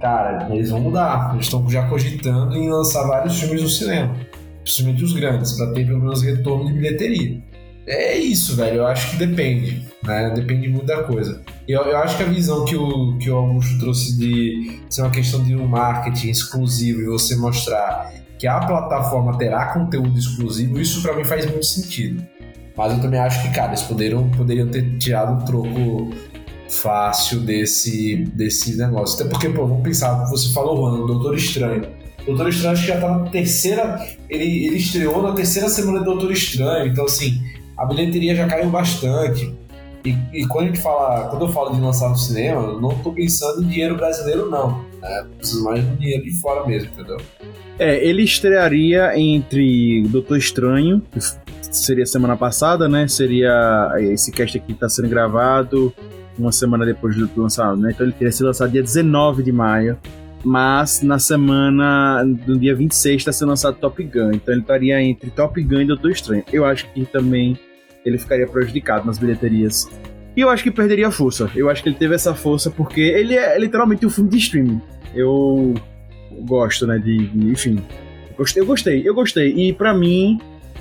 [0.00, 1.32] cara, eles vão mudar.
[1.34, 4.16] Eles estão já cogitando em lançar vários filmes no cinema
[4.68, 7.42] principalmente os grandes, para ter pelo menos retorno de bilheteria.
[7.88, 8.76] É isso, velho.
[8.76, 10.30] Eu acho que depende, né?
[10.34, 11.40] Depende muito da coisa.
[11.66, 15.10] Eu, eu acho que a visão que o, que o Augusto trouxe de ser uma
[15.10, 21.00] questão de um marketing exclusivo e você mostrar que a plataforma terá conteúdo exclusivo, isso
[21.00, 22.22] para mim faz muito sentido.
[22.76, 26.10] Mas eu também acho que, cara, eles poderiam, poderiam ter tirado um troco
[26.68, 29.18] fácil desse, desse negócio.
[29.18, 31.88] Até porque, pô, vamos pensar, você falou, Juan, o Doutor Estranho.
[32.26, 34.06] Doutor Estranho acho que já tá na terceira.
[34.28, 37.42] Ele, ele estreou na terceira semana do Doutor Estranho, então assim,
[37.78, 39.54] a bilheteria já caiu bastante.
[40.04, 42.90] E, e, quando a gente fala, quando eu falo de lançar no cinema, eu não
[42.98, 44.84] tô pensando em dinheiro brasileiro, não.
[45.02, 47.18] É, precisa mais do dinheiro de fora mesmo, entendeu?
[47.78, 51.20] É, ele estrearia entre Doutor Estranho, que
[51.70, 53.06] seria semana passada, né?
[53.06, 55.92] Seria esse cast aqui que tá sendo gravado
[56.38, 57.90] uma semana depois do lançamento, né?
[57.92, 59.98] Então ele teria sido lançado dia 19 de maio.
[60.44, 64.32] Mas na semana, no dia 26, está sendo lançado Top Gun.
[64.34, 66.44] Então ele estaria entre Top Gun e Doutor Estranho.
[66.52, 67.58] Eu acho que também
[68.08, 69.88] ele ficaria prejudicado nas bilheterias.
[70.36, 71.50] E eu acho que perderia força.
[71.54, 74.80] Eu acho que ele teve essa força porque ele é literalmente um filme de streaming.
[75.14, 75.74] Eu
[76.46, 76.98] gosto, né?
[76.98, 77.82] De, de enfim.
[78.54, 79.48] Eu gostei, eu gostei.
[79.48, 80.38] E para mim,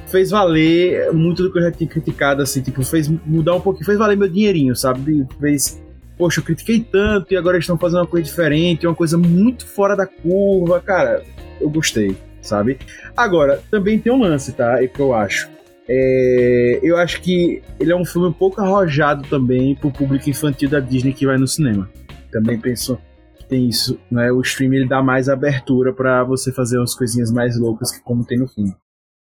[0.07, 3.85] fez valer muito do que eu já tinha criticado, assim, tipo, fez mudar um pouquinho,
[3.85, 5.25] fez valer meu dinheirinho, sabe?
[5.39, 5.81] Fez,
[6.17, 9.65] poxa, eu critiquei tanto e agora eles estão fazendo uma coisa diferente, uma coisa muito
[9.65, 11.23] fora da curva, cara,
[11.59, 12.77] eu gostei, sabe?
[13.15, 14.81] Agora, também tem um lance, tá?
[14.81, 15.49] É que eu acho.
[15.89, 20.69] É, eu acho que ele é um filme um pouco arrojado também pro público infantil
[20.69, 21.89] da Disney que vai no cinema.
[22.31, 22.99] Também penso
[23.37, 24.31] que tem isso, né?
[24.31, 28.25] O stream ele dá mais abertura para você fazer umas coisinhas mais loucas que como
[28.25, 28.75] tem no filme.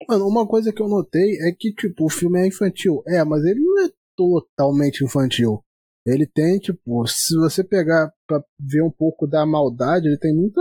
[0.09, 3.03] Mano, uma coisa que eu notei é que, tipo, o filme é infantil.
[3.07, 5.63] É, mas ele não é totalmente infantil.
[6.07, 10.61] Ele tem, tipo, se você pegar pra ver um pouco da maldade, ele tem muita,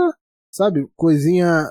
[0.51, 1.63] sabe, coisinha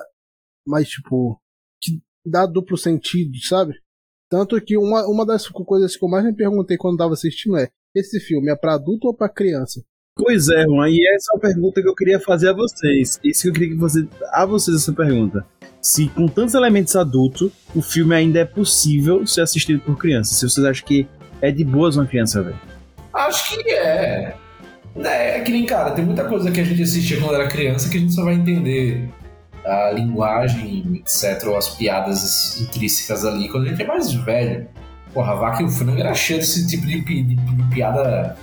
[0.65, 1.39] mais, tipo,
[1.81, 3.73] que dá duplo sentido, sabe?
[4.29, 7.69] Tanto que uma, uma das coisas que eu mais me perguntei quando tava assistindo é:
[7.95, 9.81] esse filme é para adulto ou para criança?
[10.17, 13.19] Pois é, Juan, e essa é uma pergunta que eu queria fazer a vocês.
[13.23, 14.07] Isso que eu queria que você.
[14.31, 15.45] A vocês essa pergunta.
[15.81, 20.37] Se com tantos elementos adultos, o filme ainda é possível ser assistido por crianças.
[20.37, 21.07] Se vocês acham que
[21.41, 22.55] é de boas uma criança ver.
[23.13, 24.35] Acho que é.
[24.97, 27.89] É, é que nem, cara, tem muita coisa que a gente assistia quando era criança
[27.89, 29.09] que a gente só vai entender
[29.65, 34.67] a linguagem, etc., ou as piadas intrínsecas ali quando a gente é mais velho.
[35.13, 38.35] Porra, a vaca e o frango era cheio desse tipo de, de, de piada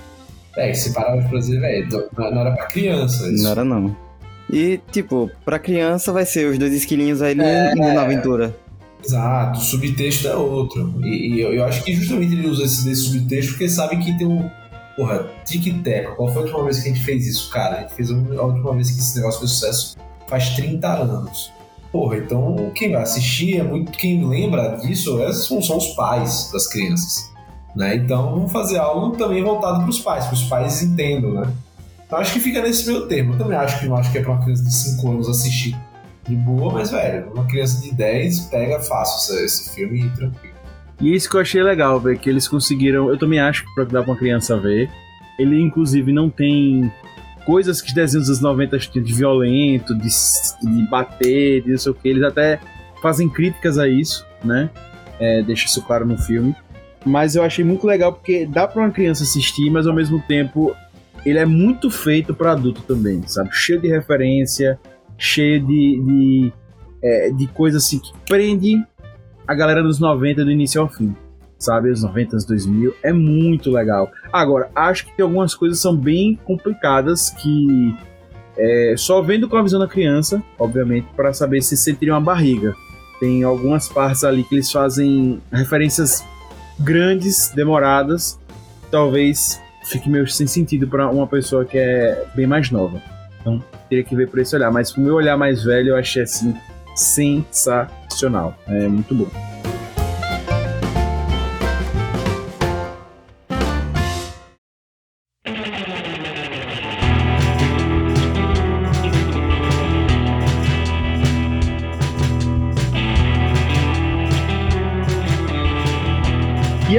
[0.57, 3.29] é, se parar pra fazer, velho, não era pra criança.
[3.29, 3.43] Isso.
[3.43, 3.95] Não era não.
[4.51, 8.55] E, tipo, pra criança vai ser os dois esquilinhos aí é, na aventura.
[9.03, 10.93] Exato, o subtexto é outro.
[11.03, 14.17] E, e eu, eu, acho que justamente ele usa esse, esse subtexto porque sabe que
[14.17, 14.49] tem um.
[14.95, 16.15] Porra, tic-tac.
[16.15, 17.77] Qual foi a última vez que a gente fez isso, cara?
[17.77, 21.51] A gente fez a última vez que esse negócio fez sucesso faz 30 anos.
[21.91, 23.91] Porra, então quem vai assistir é muito.
[23.91, 27.31] Quem lembra disso é, são, são os pais das crianças.
[27.75, 27.95] Né?
[27.95, 31.51] Então vamos fazer algo também voltado para os pais, para os pais entendam, né?
[32.05, 33.33] Então acho que fica nesse meio termo.
[33.33, 35.75] Eu também acho que não acho que é para uma criança de 5 anos assistir
[36.27, 40.53] de boa, mas velho, uma criança de 10 pega fácil esse, filme e tranquilo.
[41.01, 43.09] E isso que eu achei legal, ver que eles conseguiram.
[43.09, 44.89] Eu também acho que para dar para uma criança ver.
[45.37, 46.91] Ele inclusive não tem
[47.45, 51.91] coisas que os desenhos dos 90 tinham de violento, de, de bater, de não sei
[51.91, 52.07] o que.
[52.07, 52.59] Eles até
[53.01, 54.69] fazem críticas a isso, né?
[55.19, 56.55] É, deixa isso claro no filme
[57.05, 60.75] mas eu achei muito legal porque dá para uma criança assistir, mas ao mesmo tempo
[61.25, 63.49] ele é muito feito para adulto também, sabe?
[63.51, 64.79] Cheio de referência,
[65.17, 66.53] cheio de, de,
[67.01, 68.83] é, de coisa assim que prende
[69.47, 71.15] a galera dos 90 do início ao fim,
[71.63, 71.89] sabe?
[71.89, 74.11] Os 90, os 2000, é muito legal.
[74.31, 77.95] Agora, acho que algumas coisas são bem complicadas que
[78.57, 82.75] é, só vendo com a visão da criança, obviamente, para saber se sentiria uma barriga.
[83.19, 86.23] Tem algumas partes ali que eles fazem referências
[86.79, 88.39] grandes, demoradas,
[88.91, 93.01] talvez fique meio sem sentido para uma pessoa que é bem mais nova.
[93.41, 94.71] Então, teria que ver por esse olhar.
[94.71, 96.55] Mas pro meu olhar mais velho, eu achei assim
[96.95, 98.55] sensacional.
[98.67, 99.52] É muito bom.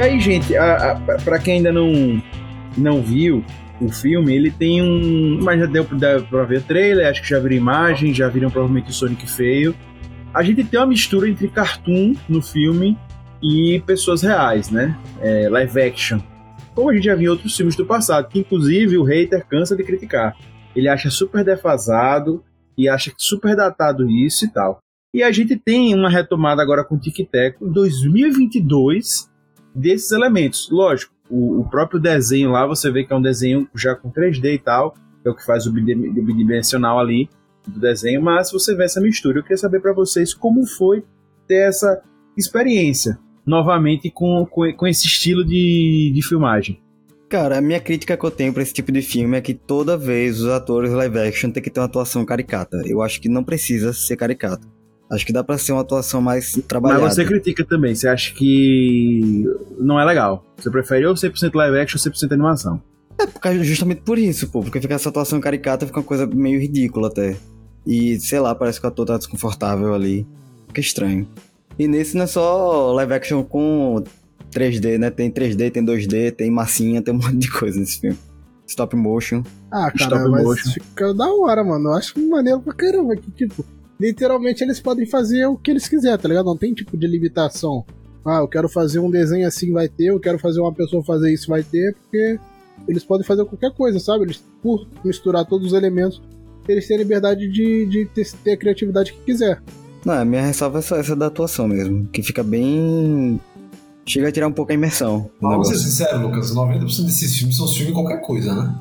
[0.05, 0.53] Aí, gente,
[1.23, 2.21] para quem ainda não,
[2.77, 3.43] não viu
[3.81, 5.39] o filme, ele tem um.
[5.41, 8.93] Mas já deu pra ver trailer, acho que já viram imagem, já viram provavelmente o
[8.93, 9.75] Sonic feio.
[10.33, 12.97] A gente tem uma mistura entre cartoon no filme
[13.41, 14.97] e pessoas reais, né?
[15.21, 16.19] É, live action.
[16.73, 19.75] Como a gente já viu em outros filmes do passado, que inclusive o hater cansa
[19.75, 20.35] de criticar.
[20.75, 22.43] Ele acha super defasado
[22.77, 24.79] e acha super datado isso e tal.
[25.13, 29.33] E a gente tem uma retomada agora com o Tic Tac em 2022
[29.75, 30.69] desses elementos.
[30.71, 34.53] Lógico, o, o, próprio desenho lá, você vê que é um desenho já com 3D
[34.53, 37.29] e tal, é o que faz o bidimensional ali
[37.67, 39.39] do desenho, mas você vê essa mistura.
[39.39, 41.03] Eu queria saber para vocês como foi
[41.47, 42.01] ter essa
[42.37, 46.79] experiência novamente com, com, com esse estilo de, de filmagem.
[47.27, 49.97] Cara, a minha crítica que eu tenho pra esse tipo de filme é que toda
[49.97, 52.81] vez os atores live action tem que ter uma atuação caricata.
[52.85, 54.67] Eu acho que não precisa ser caricato.
[55.11, 57.01] Acho que dá pra ser uma atuação mais trabalhada.
[57.03, 59.45] Mas você critica também, você acha que
[59.79, 60.43] não é legal.
[60.57, 62.81] Você prefere ou 100% live action ou 100% animação.
[63.19, 64.61] É, É por causa- justamente por isso, pô.
[64.61, 67.35] Porque fica essa atuação caricata, fica uma coisa meio ridícula até.
[67.85, 70.25] E, sei lá, parece que o ator tá desconfortável ali.
[70.67, 71.27] Fica estranho.
[71.77, 74.03] E nesse não é só live action com
[74.51, 75.11] 3D, né?
[75.11, 78.17] Tem 3D, tem 2D, tem massinha, tem um monte de coisa nesse filme.
[78.67, 79.43] Stop motion.
[79.71, 80.71] Ah, cara, Stop mas motion.
[80.71, 81.89] fica da hora, mano.
[81.89, 83.15] Eu acho maneiro pra caramba.
[83.15, 83.63] Que, tipo,
[83.99, 86.45] literalmente eles podem fazer o que eles quiserem, tá ligado?
[86.45, 87.85] Não tem tipo de limitação.
[88.25, 90.05] Ah, eu quero fazer um desenho assim, vai ter.
[90.05, 91.93] Eu quero fazer uma pessoa fazer isso, vai ter.
[91.93, 92.39] Porque
[92.87, 94.25] eles podem fazer qualquer coisa, sabe?
[94.25, 96.21] Eles, por misturar todos os elementos,
[96.67, 99.61] eles têm a liberdade de, de ter, ter a criatividade que quiser.
[100.03, 102.07] Não, a minha ressalva é só essa da atuação mesmo.
[102.07, 103.39] Que fica bem.
[104.07, 107.67] Chega a tirar um pouco a imersão Vamos ser sinceros, Lucas, 90% desses filmes são
[107.67, 108.75] filmes de qualquer coisa, né?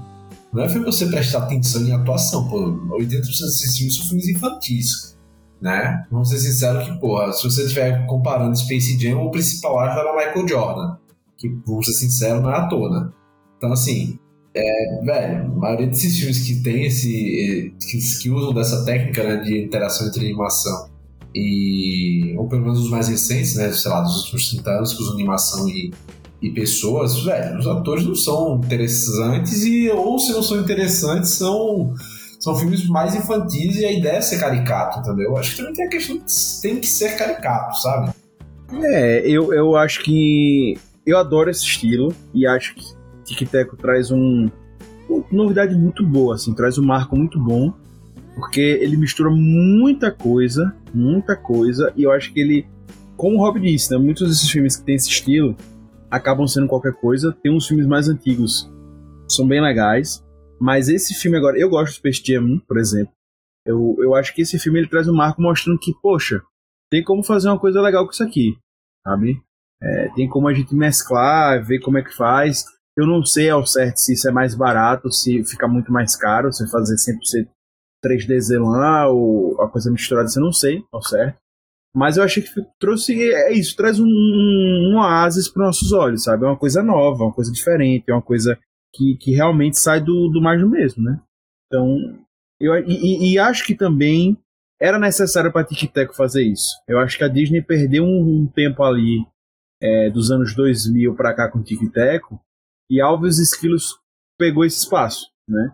[0.54, 2.60] Não é filme você prestar atenção em atuação, pô.
[2.96, 5.18] 80% desses filmes são filmes infantis,
[5.60, 6.06] né?
[6.12, 10.12] Vamos ser sinceros que, porra, se você estiver comparando Space Jam, o principal arco era
[10.12, 10.96] Michael Jordan.
[11.36, 13.12] Que, vamos ser sinceros, não é à toa?
[13.56, 14.16] Então, assim,
[14.54, 17.74] é, velho, a maioria desses filmes que tem esse.
[17.80, 20.88] que, que usam dessa técnica né, de interação entre animação
[21.34, 22.32] e.
[22.38, 23.72] ou pelo menos os mais recentes, né?
[23.72, 25.92] Sei lá, dos últimos 30 anos que usam animação e,
[26.44, 31.94] e pessoas, velho, os atores não são interessantes e, ou se não são interessantes, são.
[32.38, 35.34] São filmes mais infantis e a ideia é ser caricato, entendeu?
[35.34, 38.12] Acho que também tem a questão de tem que ser caricato, sabe?
[38.82, 40.76] É, eu, eu acho que.
[41.06, 42.84] Eu adoro esse estilo e acho que
[43.24, 44.50] Tic Teco traz um,
[45.08, 47.72] uma novidade muito boa, assim, traz um marco muito bom,
[48.34, 52.66] porque ele mistura muita coisa, muita coisa, e eu acho que ele,
[53.16, 55.56] como o Rob disse, né, muitos desses filmes que tem esse estilo
[56.14, 57.32] acabam sendo qualquer coisa.
[57.42, 58.70] Tem uns filmes mais antigos
[59.28, 60.22] são bem legais,
[60.60, 63.12] mas esse filme agora, eu gosto do Space Jam 1, por exemplo.
[63.66, 66.42] Eu, eu acho que esse filme ele traz um marco mostrando que, poxa,
[66.90, 68.56] tem como fazer uma coisa legal com isso aqui,
[69.06, 69.42] sabe?
[69.82, 72.64] É, tem como a gente mesclar, ver como é que faz.
[72.96, 76.52] Eu não sei ao certo se isso é mais barato, se fica muito mais caro,
[76.52, 77.48] se fazer 100%
[78.04, 81.38] 3D lá ou a coisa misturada, eu não sei ao certo.
[81.94, 86.24] Mas eu achei que trouxe, é isso, traz um, um, um oásis para nossos olhos,
[86.24, 86.44] sabe?
[86.44, 88.58] É uma coisa nova, uma coisa diferente, é uma coisa
[88.92, 91.20] que, que realmente sai do, do mais do mesmo, né?
[91.66, 92.18] Então,
[92.60, 94.36] eu, e, e- acho que também
[94.80, 96.68] era necessário para Tic Teco fazer isso.
[96.88, 99.24] Eu acho que a Disney perdeu um, um tempo ali
[99.80, 102.40] é, dos anos 2000 para cá com Tic Teco
[102.90, 103.98] e Alves Esquilos
[104.38, 105.72] pegou esse espaço, né?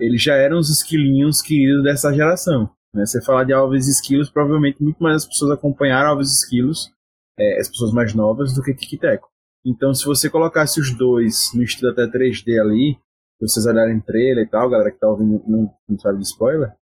[0.00, 2.70] Eles já eram os esquilinhos queridos dessa geração.
[2.94, 3.06] Né?
[3.06, 6.92] Você falar de Alves Esquilos, provavelmente muito mais as pessoas acompanharam Alves Esquilos,
[7.38, 9.28] é, as pessoas mais novas, do que Tic Teco.
[9.64, 12.98] Então, se você colocasse os dois no estilo até 3D ali,
[13.40, 16.72] vocês olharem trailer e tal, galera que tá ouvindo não, não sabe de spoiler,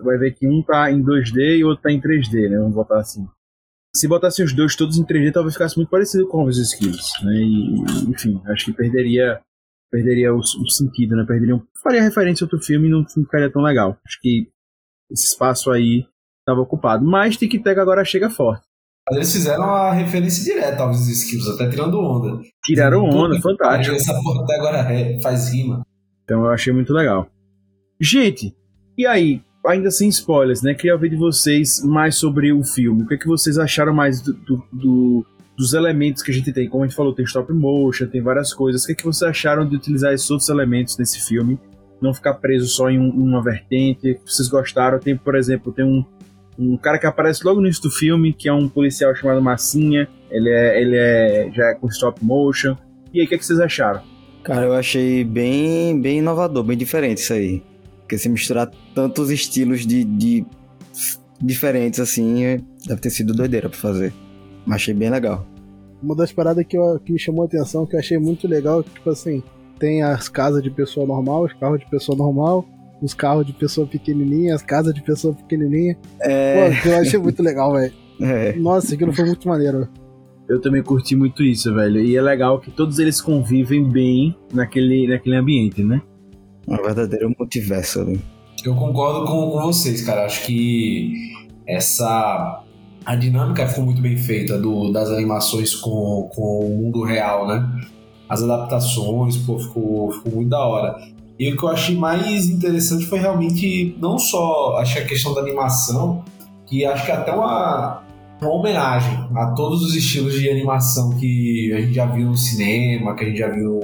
[0.00, 2.58] vai ver que um tá em 2D e o outro tá em 3D, né?
[2.58, 3.26] Vamos botar assim.
[3.94, 7.34] Se botasse os dois todos em 3D, talvez ficasse muito parecido com os skills, né?
[7.36, 9.40] E, enfim, acho que perderia
[9.90, 11.24] perderia o, o sentido, né?
[11.26, 13.96] Perderia faria referência a outro filme e não ficaria tão legal.
[14.04, 14.50] Acho que
[15.10, 16.04] esse espaço aí
[16.40, 17.04] estava ocupado.
[17.04, 18.62] Mas Tic Tac agora chega forte.
[19.08, 22.40] Mas eles fizeram a referência direta aos skills, até tirando onda.
[22.64, 23.94] Tiraram onda, fantástico.
[23.94, 25.82] Essa porra até agora é- faz rima.
[26.24, 27.28] Então eu achei muito legal.
[28.00, 28.54] Gente,
[28.96, 30.72] e aí, ainda sem spoilers, né?
[30.74, 33.02] Queria ouvir de vocês mais sobre o filme.
[33.02, 36.52] O que, é que vocês acharam mais do, do- do- dos elementos que a gente
[36.52, 36.68] tem?
[36.68, 38.82] Como a gente falou, tem stop motion, tem várias coisas.
[38.82, 41.58] O que, é que vocês acharam de utilizar esses outros elementos nesse filme?
[42.00, 44.18] Não ficar preso só em um- uma vertente.
[44.26, 44.98] Vocês gostaram?
[44.98, 46.04] Tem, por exemplo, tem um,
[46.58, 50.08] um cara que aparece logo no início do filme, que é um policial chamado Massinha.
[50.30, 52.76] Ele é, ele é já é com stop motion.
[53.12, 54.02] E aí, o que, é que vocês acharam?
[54.42, 57.62] Cara, eu achei bem, bem inovador, bem diferente isso aí.
[58.00, 60.44] Porque se misturar tantos estilos de, de
[61.40, 64.12] diferentes assim, deve ter sido doideira pra fazer.
[64.66, 65.46] Mas achei bem legal.
[66.02, 68.82] Uma das paradas que, eu- que me chamou a atenção, que eu achei muito legal,
[68.82, 69.42] que, tipo assim,
[69.78, 72.64] tem as casas de pessoa normal, os carros de pessoa normal,
[73.02, 75.96] os carros de pessoa pequenininha, as casas de pessoa pequenininha.
[76.20, 77.92] É, Pô, eu achei muito legal, velho.
[78.20, 78.52] é.
[78.54, 79.88] Nossa, aquilo foi muito maneiro.
[80.48, 82.00] Eu também curti muito isso, velho.
[82.00, 86.02] E é legal que todos eles convivem bem naquele, naquele ambiente, né?
[86.68, 88.20] Um verdadeiro multiverso ali.
[88.64, 90.24] Eu concordo com, com vocês, cara.
[90.24, 91.12] Acho que
[91.66, 92.62] essa.
[93.04, 97.70] A dinâmica ficou muito bem feita do, das animações com, com o mundo real, né?
[98.28, 100.96] As adaptações, pô, ficou, ficou muito da hora.
[101.38, 105.40] E o que eu achei mais interessante foi realmente não só acho a questão da
[105.40, 106.22] animação,
[106.66, 108.02] que acho que é até uma,
[108.40, 113.14] uma homenagem a todos os estilos de animação que a gente já viu no cinema,
[113.14, 113.80] que a gente já viu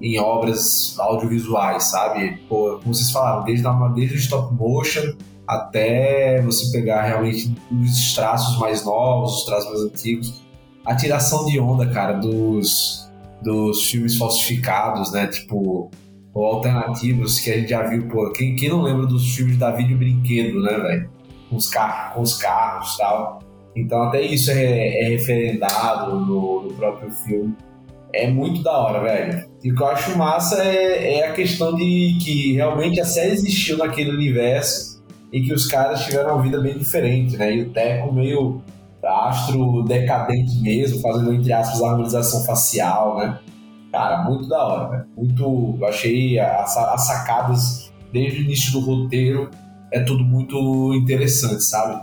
[0.00, 2.38] em obras audiovisuais, sabe?
[2.48, 5.12] Pô, como vocês falaram, desde, a- desde o stop motion
[5.46, 10.42] até você pegar realmente os traços mais novos, os traços mais antigos.
[10.84, 13.03] A tiração de onda, cara, dos,
[13.44, 15.26] dos filmes falsificados, né?
[15.28, 15.90] Tipo,
[16.34, 18.30] ou alternativos que a gente já viu, pô.
[18.32, 21.10] Quem, quem não lembra dos filmes da Vídeo Brinquedo, né, velho?
[21.48, 23.38] Com os carros, com os carros e tal.
[23.76, 27.54] Então até isso é, é referendado no, no, próprio filme.
[28.12, 29.48] É muito da hora, velho.
[29.62, 33.32] E o que eu acho massa é, é a questão de que realmente a série
[33.32, 35.02] existiu naquele universo
[35.32, 37.52] e que os caras tiveram uma vida bem diferente, né?
[37.52, 38.62] E o Teco meio
[39.06, 43.38] astro decadente mesmo, fazendo entre aspas harmonização facial, né?
[43.92, 45.06] Cara, muito da hora, velho.
[45.16, 45.76] Muito.
[45.80, 49.50] Eu achei as, as sacadas desde o início do roteiro
[49.92, 52.02] é tudo muito interessante, sabe?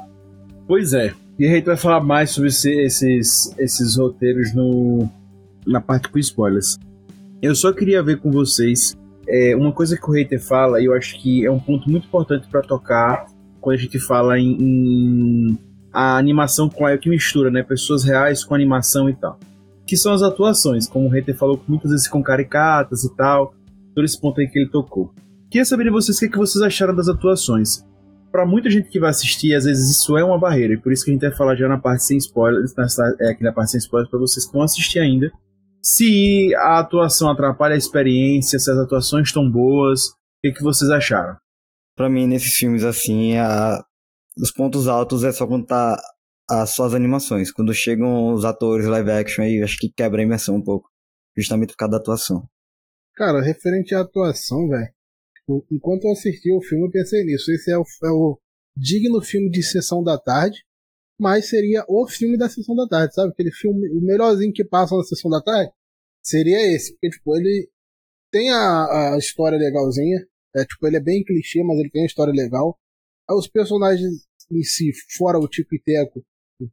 [0.68, 1.14] Pois é.
[1.38, 5.10] E a gente vai falar mais sobre esse, esses, esses roteiros no,
[5.66, 6.78] na parte com spoilers.
[7.42, 8.96] Eu só queria ver com vocês
[9.28, 12.06] é, uma coisa que o hater fala, e eu acho que é um ponto muito
[12.06, 13.26] importante para tocar
[13.60, 15.58] quando a gente fala em, em
[15.94, 19.40] a animação com a que mistura, né, pessoas reais com animação e tal.
[19.86, 23.54] Que são as atuações, como o hater falou, muitas vezes com caricatas e tal,
[23.94, 25.14] todo esse ponto aí que ele tocou.
[25.50, 27.84] Queria saber de vocês o que, é que vocês acharam das atuações
[28.32, 31.04] para muita gente que vai assistir, às vezes isso é uma barreira, e por isso
[31.04, 33.72] que a gente vai falar já na parte sem spoilers, nessa, é, aqui na parte
[33.72, 35.32] sem spoilers para vocês que vão assistir ainda.
[35.84, 40.90] Se a atuação atrapalha a experiência, se as atuações estão boas, o que, que vocês
[40.90, 41.36] acharam?
[41.96, 43.84] Para mim, nesses filmes assim, a...
[44.38, 45.98] os pontos altos é só contar
[46.50, 47.52] as suas animações.
[47.52, 50.90] Quando chegam os atores live action aí, acho que quebra a imersão um pouco,
[51.38, 52.48] justamente por causa da atuação.
[53.16, 54.90] Cara, referente à atuação, velho,
[55.72, 57.52] enquanto eu assisti o filme, eu pensei nisso.
[57.52, 58.40] Esse é o, é o
[58.76, 60.64] digno filme de sessão da tarde,
[61.20, 63.32] mas seria o filme da sessão da tarde, sabe?
[63.32, 65.72] Aquele filme, o melhorzinho que passa na sessão da tarde,
[66.24, 66.94] seria esse.
[66.94, 67.70] Porque, tipo, ele
[68.32, 72.08] tem a, a história legalzinha, é, tipo, ele é bem clichê, mas ele tem a
[72.08, 72.78] história legal.
[73.30, 76.24] Os personagens em si, fora o Tico e Teco,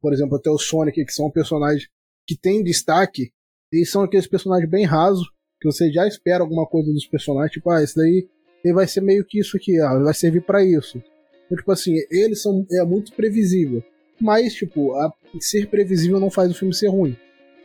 [0.00, 1.88] por exemplo, até o Sonic, que são personagens
[2.26, 3.30] que têm destaque,
[3.72, 5.26] eles são aqueles personagens bem rasos,
[5.60, 8.28] que você já espera alguma coisa dos personagens, tipo, ah, esse daí
[8.64, 11.02] ele vai ser meio que isso aqui, ah, vai servir para isso.
[11.46, 13.82] Então, tipo assim, eles são é muito previsível.
[14.20, 17.16] Mas, tipo, a, ser previsível não faz o filme ser ruim.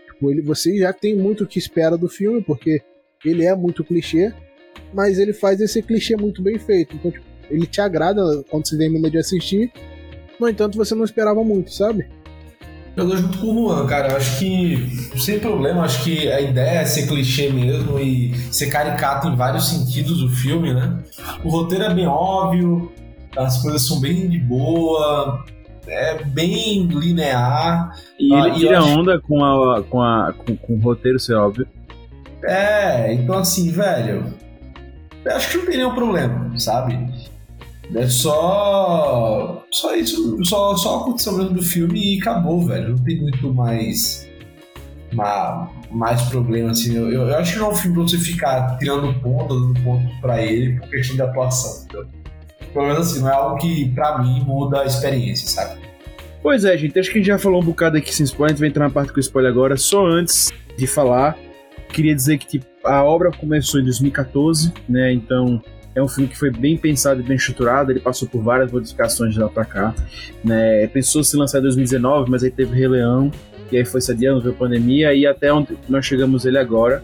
[0.08, 2.82] Tipo, ele, você já tem muito o que espera do filme, porque
[3.26, 4.34] ele é muito clichê,
[4.94, 6.96] mas ele faz esse clichê muito bem feito.
[6.96, 9.72] Então, tipo, ele te agrada quando você termina de assistir.
[10.40, 12.08] No entanto, você não esperava muito, sabe?
[12.96, 14.12] Eu dou junto com o Juan, cara.
[14.12, 18.68] Eu acho que, sem problema, acho que a ideia é ser clichê mesmo e ser
[18.68, 21.04] caricato em vários sentidos o filme, né?
[21.44, 22.92] O roteiro é bem óbvio,
[23.36, 25.44] as coisas são bem de boa,
[25.88, 27.98] é bem linear.
[28.20, 29.00] E ele ah, tira acho...
[29.00, 31.68] onda com, a, com, a, com, com o roteiro ser óbvio.
[32.44, 34.26] É, então assim, velho,
[35.26, 36.94] eu acho que não tem nenhum problema, sabe?
[37.96, 39.66] É só.
[39.72, 40.44] Só isso.
[40.44, 42.90] Só, só a condição mesmo do filme e acabou, velho.
[42.90, 44.28] Não tem muito mais.
[45.14, 46.96] Mais, mais problema, assim.
[46.96, 50.22] Eu, eu, acho que não é um filme pra você ficar tirando ponto, dando ponto
[50.22, 51.84] pra ele por questão de atuação.
[51.84, 52.08] Entendeu?
[52.74, 55.80] Pelo menos assim, não é algo que pra mim muda a experiência, sabe?
[56.42, 56.98] Pois é, gente.
[56.98, 58.54] Acho que a gente já falou um bocado aqui sem spoiler.
[58.54, 59.78] A gente vai entrar na parte com spoiler agora.
[59.78, 61.38] Só antes de falar,
[61.90, 65.14] queria dizer que tipo, a obra começou em 2014, né?
[65.14, 65.62] Então
[65.96, 69.34] é um filme que foi bem pensado e bem estruturado, ele passou por várias modificações
[69.34, 69.94] de lá pra cá.
[70.44, 70.88] Né?
[70.88, 73.32] Pensou se lançar em 2019, mas aí teve Rei Leão,
[73.72, 77.04] e aí foi se adiando, veio a pandemia, e até onde nós chegamos ele agora.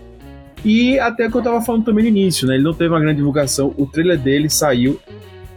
[0.64, 2.56] E até o que eu tava falando também no início, né?
[2.56, 3.74] Ele não teve uma grande divulgação.
[3.78, 5.00] O trailer dele saiu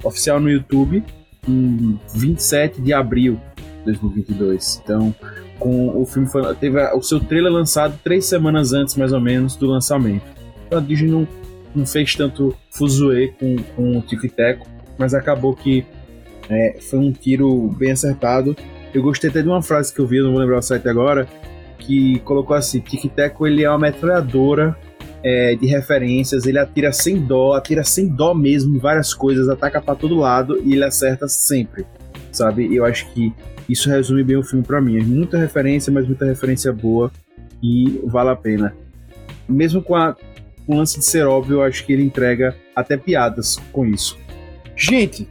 [0.04, 1.02] oficial no YouTube
[1.48, 3.40] em 27 de abril
[3.78, 4.80] de 2022.
[4.84, 5.12] Então,
[5.58, 9.56] com o filme foi, teve o seu trailer lançado três semanas antes, mais ou menos,
[9.56, 10.24] do lançamento.
[10.66, 11.26] Então a Disney não
[11.74, 14.66] não fez tanto fuzuê com, com o Tico e Teco,
[14.98, 15.84] mas acabou que
[16.48, 18.56] é, foi um tiro bem acertado.
[18.92, 21.26] Eu gostei até de uma frase que eu vi, não vou lembrar o site agora,
[21.78, 24.76] que colocou assim: Tic Teco ele é uma metralhadora
[25.22, 29.94] é, de referências, ele atira sem dó, atira sem dó mesmo várias coisas, ataca para
[29.94, 31.86] todo lado e ele acerta sempre,
[32.30, 32.74] sabe?
[32.74, 33.32] Eu acho que
[33.68, 34.98] isso resume bem o filme para mim.
[34.98, 37.10] É muita referência, mas muita referência boa
[37.62, 38.74] e vale a pena.
[39.48, 40.16] Mesmo com a,
[40.66, 44.18] o lance de ser óbvio, eu acho que ele entrega até piadas com isso.
[44.76, 45.28] Gente,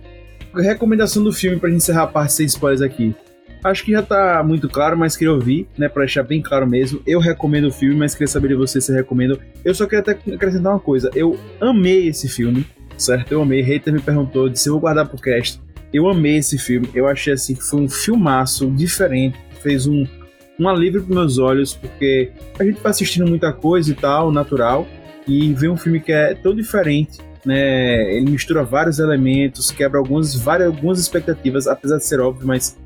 [0.56, 3.16] recomendação do filme pra gente encerrar a parte sem spoilers aqui.
[3.64, 7.02] Acho que já tá muito claro, mas queria ouvir, né, pra deixar bem claro mesmo.
[7.06, 9.38] Eu recomendo o filme, mas queria saber de vocês se recomendam.
[9.64, 11.12] Eu só queria até acrescentar uma coisa.
[11.14, 12.66] Eu amei esse filme,
[12.98, 13.32] certo?
[13.32, 13.62] Eu amei.
[13.62, 15.62] Hater me perguntou, disse, eu vou guardar pro cast.
[15.94, 16.90] Eu amei esse filme.
[16.96, 19.38] Eu achei, assim, que foi um filmaço diferente.
[19.62, 20.08] Fez um,
[20.60, 24.88] um alívio pros meus olhos, porque a gente tá assistindo muita coisa e tal, natural
[25.28, 28.16] e ver um filme que é tão diferente, né?
[28.16, 32.78] Ele mistura vários elementos, quebra algumas, várias, algumas expectativas, apesar de ser óbvio, mas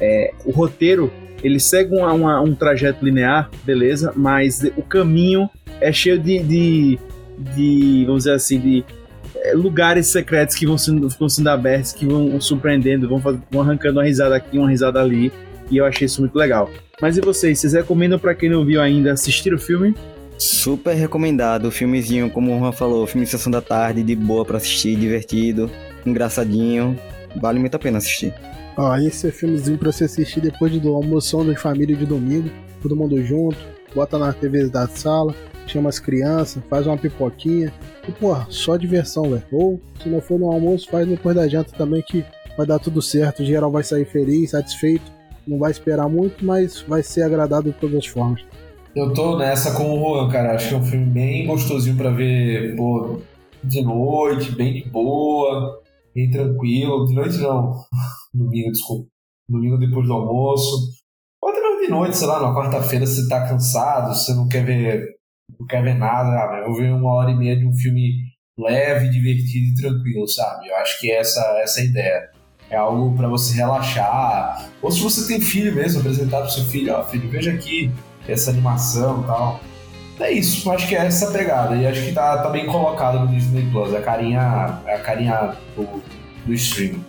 [0.00, 1.12] é, o roteiro
[1.42, 5.48] ele segue uma, uma, um trajeto linear, beleza, mas o caminho
[5.80, 6.98] é cheio de, de,
[7.38, 8.84] de vamos dizer assim, de
[9.36, 13.18] é, lugares secretos que vão sendo, vão sendo abertos, que vão surpreendendo, vão,
[13.50, 15.32] vão arrancando uma risada aqui, uma risada ali.
[15.70, 16.68] E eu achei isso muito legal.
[17.00, 17.58] Mas e vocês?
[17.58, 19.94] Vocês recomendam para quem não viu ainda assistir o filme?
[20.40, 21.70] Super recomendado.
[21.70, 25.70] Filmezinho, como o Juan falou, filme de sessão da tarde, de boa para assistir, divertido,
[26.06, 26.98] engraçadinho.
[27.36, 28.32] Vale muito a pena assistir.
[28.74, 32.48] Ó, esse é filmezinho pra você assistir depois do almoção de família de domingo,
[32.82, 33.58] todo mundo junto,
[33.94, 35.34] bota na TV da sala,
[35.66, 37.70] chama as crianças, faz uma pipoquinha.
[38.08, 39.44] E, porra, só diversão, velho.
[39.52, 42.24] Ou, se não for no almoço, faz depois da janta também, que
[42.56, 43.42] vai dar tudo certo.
[43.42, 45.04] O geral vai sair feliz, satisfeito.
[45.46, 48.40] Não vai esperar muito, mas vai ser agradável de todas as formas.
[48.94, 50.54] Eu tô nessa com o Juan, cara.
[50.54, 53.20] Acho que é um filme bem gostosinho pra ver, pô,
[53.62, 55.80] de noite, bem de boa,
[56.14, 57.06] bem tranquilo.
[57.06, 57.84] De noite não.
[58.34, 59.08] Domingo, desculpa.
[59.48, 60.90] Domingo depois do almoço.
[61.42, 64.64] Ou até mesmo de noite, sei lá, na quarta-feira você tá cansado, você não quer
[64.64, 65.06] ver.
[65.58, 68.12] Não quer ver nada, ah, eu vou ver uma hora e meia de um filme
[68.58, 70.68] leve, divertido e tranquilo, sabe?
[70.68, 72.30] Eu acho que essa, essa é a ideia.
[72.70, 74.70] É algo para você relaxar.
[74.80, 77.90] Ou se você tem filho mesmo, apresentar pro seu filho, ó, filho, veja aqui
[78.28, 79.60] essa animação e tal.
[80.20, 81.74] É isso, eu acho que é essa pegada.
[81.76, 84.42] E acho que tá, tá bem colocado no Disney Plus, a carinha,
[84.86, 86.02] a carinha do,
[86.44, 87.02] do streaming.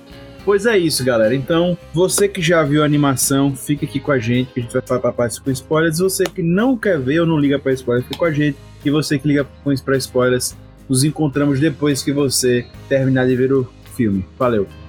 [0.43, 1.35] Pois é isso, galera.
[1.35, 4.73] Então, você que já viu a animação, fica aqui com a gente, que a gente
[4.73, 5.99] vai falar para com spoilers.
[5.99, 8.57] Você que não quer ver ou não liga para spoilers, fica com a gente.
[8.83, 9.45] E você que liga
[9.83, 10.55] para spoilers,
[10.89, 14.25] nos encontramos depois que você terminar de ver o filme.
[14.39, 14.80] Valeu!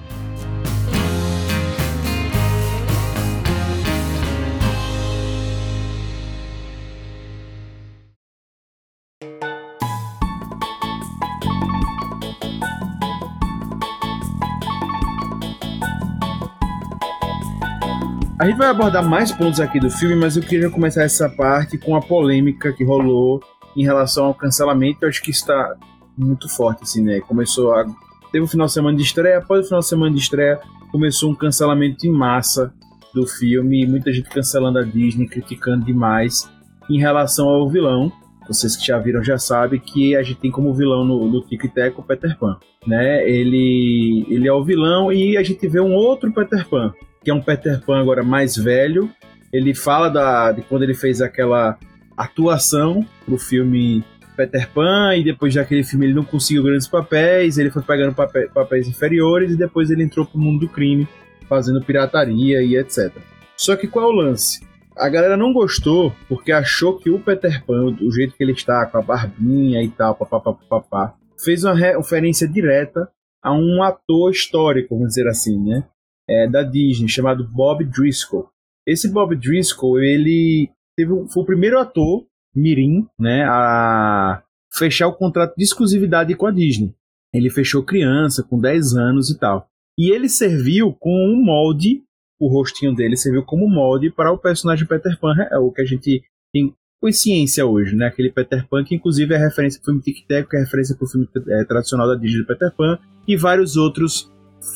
[18.53, 21.95] Gente vai abordar mais pontos aqui do filme, mas eu queria começar essa parte com
[21.95, 23.41] a polêmica que rolou
[23.75, 24.99] em relação ao cancelamento.
[25.01, 25.75] Eu acho que está
[26.15, 27.19] muito forte, assim, né?
[27.21, 27.83] Começou a.
[28.31, 30.59] Teve o um final de semana de estreia, após o final de semana de estreia,
[30.91, 32.71] começou um cancelamento em massa
[33.11, 36.47] do filme, muita gente cancelando a Disney, criticando demais
[36.87, 38.11] em relação ao vilão.
[38.47, 41.67] Vocês que já viram já sabem que a gente tem como vilão no, no e
[41.69, 43.27] Teco o Peter Pan, né?
[43.27, 46.93] Ele, ele é o vilão e a gente vê um outro Peter Pan,
[47.23, 49.09] que é um Peter Pan agora mais velho.
[49.51, 51.77] Ele fala da, de quando ele fez aquela
[52.17, 54.03] atuação pro filme
[54.35, 58.51] Peter Pan, e depois daquele filme ele não conseguiu grandes papéis, ele foi pegando papéis,
[58.51, 61.07] papéis inferiores, e depois ele entrou pro mundo do crime,
[61.47, 63.11] fazendo pirataria e etc.
[63.55, 64.65] Só que qual é o lance?
[64.97, 68.85] A galera não gostou porque achou que o Peter Pan, do jeito que ele está,
[68.85, 73.09] com a barbinha e tal, papapá, fez uma referência direta
[73.41, 75.83] a um ator histórico, vamos dizer assim, né?
[76.29, 78.49] É, da Disney chamado Bob Driscoll.
[78.85, 85.55] Esse Bob Driscoll, ele teve, foi o primeiro ator mirim, né, a fechar o contrato
[85.55, 86.93] de exclusividade com a Disney.
[87.33, 89.67] Ele fechou criança, com 10 anos e tal.
[89.97, 92.03] E ele serviu com um molde,
[92.39, 95.85] o rostinho dele serviu como molde para o personagem Peter Pan, é o que a
[95.85, 98.07] gente tem consciência hoje, né?
[98.07, 100.95] Aquele Peter Pan que inclusive é referência para o filme Tic Tac, que é referência
[100.95, 102.97] para o filme é, tradicional da Disney Peter Pan
[103.27, 104.31] e vários outros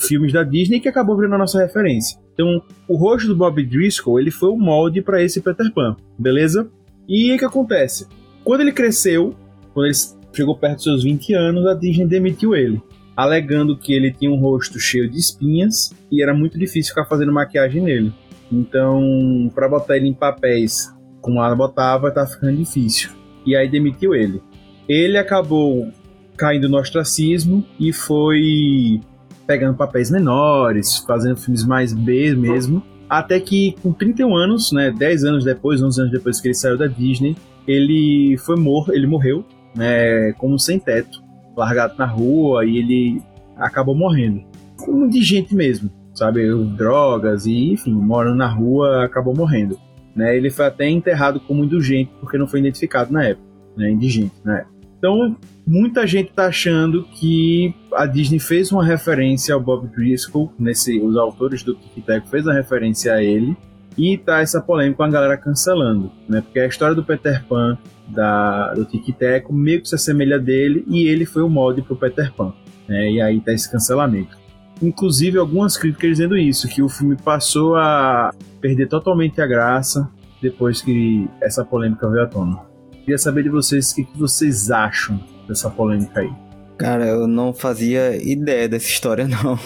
[0.07, 2.19] filmes da Disney que acabou virando a nossa referência.
[2.33, 6.69] Então, o rosto do Bob Driscoll, ele foi o molde para esse Peter Pan, beleza?
[7.07, 8.07] E o que acontece?
[8.43, 9.35] Quando ele cresceu,
[9.73, 9.95] quando ele
[10.33, 12.81] chegou perto dos seus 20 anos, a Disney demitiu ele,
[13.15, 17.33] alegando que ele tinha um rosto cheio de espinhas e era muito difícil ficar fazendo
[17.33, 18.13] maquiagem nele.
[18.51, 23.09] Então, para botar ele em papéis como ela botava, tá ficando difícil.
[23.45, 24.41] E aí demitiu ele.
[24.87, 25.91] Ele acabou
[26.37, 29.01] caindo no ostracismo e foi
[29.47, 32.83] pegando papéis menores, fazendo filmes mais B mesmo.
[33.09, 36.77] Até que com 31 anos, né, 10 anos depois, 11 anos depois que ele saiu
[36.77, 41.23] da Disney, ele foi morto, ele morreu, né, como sem teto,
[41.55, 43.21] largado na rua e ele
[43.55, 44.43] acabou morrendo.
[44.77, 49.79] Como de gente mesmo, sabe, drogas e enfim, morando na rua, acabou morrendo.
[50.13, 54.33] Né, ele foi até enterrado como indulgente porque não foi identificado na época, né, indigente
[54.43, 54.76] na época.
[54.97, 55.35] Então,
[55.65, 61.15] muita gente está achando que a Disney fez uma referência ao Bob Driscoll, nesse, os
[61.15, 63.55] autores do Tic Tac fez uma referência a ele,
[63.97, 66.41] e tá essa polêmica com a galera cancelando, né?
[66.41, 67.77] Porque a história do Peter Pan
[68.07, 71.95] da, do Tic Tac meio que se assemelha dele, e ele foi o molde pro
[71.95, 72.53] Peter Pan,
[72.87, 73.11] né?
[73.11, 74.37] E aí tá esse cancelamento.
[74.81, 78.31] Inclusive algumas críticas dizendo isso, que o filme passou a
[78.61, 80.09] perder totalmente a graça
[80.41, 82.66] depois que essa polêmica veio à tona.
[83.07, 86.29] Queria saber de vocês o que, que vocês acham dessa polêmica aí.
[86.77, 89.57] Cara, eu não fazia ideia dessa história, não.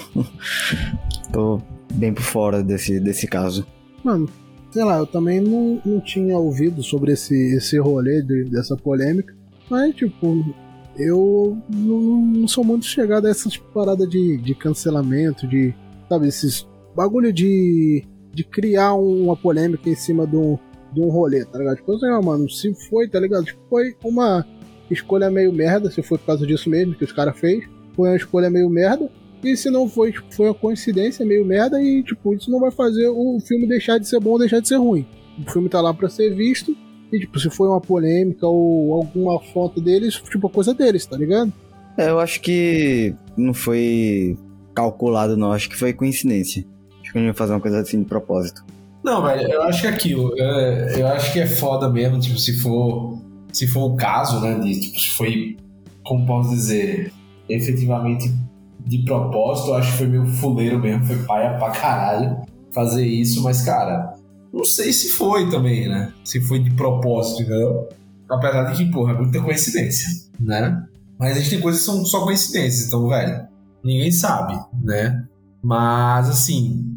[1.33, 1.59] Tô
[1.91, 3.65] bem por fora desse, desse caso.
[4.03, 4.29] Mano,
[4.69, 9.35] sei lá, eu também não, não tinha ouvido sobre esse, esse rolê de, dessa polêmica.
[9.67, 10.45] Mas, tipo,
[10.95, 15.73] eu não, não sou muito chegado a essas paradas de, de cancelamento, de.
[16.07, 18.05] Sabe, esses bagulho de.
[18.31, 20.59] de criar uma polêmica em cima de um,
[20.91, 21.77] de um rolê, tá ligado?
[21.77, 23.45] Tipo assim, mano, se foi, tá ligado?
[23.45, 24.45] Tipo, foi uma
[24.89, 27.63] escolha meio merda, se foi por causa disso mesmo que os caras fez,
[27.95, 29.09] foi uma escolha meio merda.
[29.43, 32.69] E se não foi, tipo, foi uma coincidência meio merda e, tipo, isso não vai
[32.69, 35.05] fazer o filme deixar de ser bom ou deixar de ser ruim.
[35.45, 36.77] O filme tá lá pra ser visto
[37.11, 41.17] e, tipo, se foi uma polêmica ou alguma foto deles, tipo, a coisa deles, tá
[41.17, 41.51] ligado?
[41.97, 44.37] É, eu acho que não foi
[44.75, 45.51] calculado, não.
[45.51, 46.63] Acho que foi coincidência.
[47.01, 48.63] Acho que não ia fazer uma coisa assim de propósito.
[49.03, 50.37] Não, velho, eu acho que é aquilo.
[50.37, 53.19] Eu, eu acho que é foda mesmo, tipo, se for.
[53.51, 54.59] Se for o caso, né?
[54.59, 55.57] De, tipo, se foi.
[56.03, 57.11] Como posso dizer?
[57.49, 58.31] Efetivamente
[58.85, 62.41] de propósito, eu acho que foi meio fuleiro mesmo, foi paia pra caralho
[62.73, 64.15] fazer isso, mas, cara,
[64.51, 66.11] não sei se foi também, né?
[66.23, 67.89] Se foi de propósito, entendeu?
[68.29, 70.07] Apesar de que, porra, é muita coincidência,
[70.39, 70.83] né?
[71.19, 73.47] Mas a gente tem coisas que são só coincidências, então, velho,
[73.83, 75.23] ninguém sabe, né?
[75.61, 76.90] Mas, assim,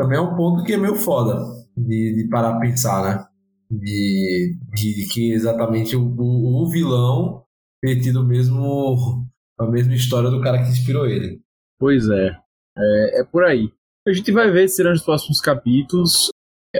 [0.00, 1.36] também é um ponto que é meio foda
[1.76, 3.26] de, de parar a pensar, né?
[3.70, 7.44] De, de, que exatamente o, o, o vilão
[7.82, 9.28] ter tido mesmo
[9.58, 11.42] a mesma história do cara que inspirou ele.
[11.78, 12.34] Pois é.
[12.78, 13.70] É, é por aí.
[14.08, 16.30] A gente vai ver se serão os próximos capítulos.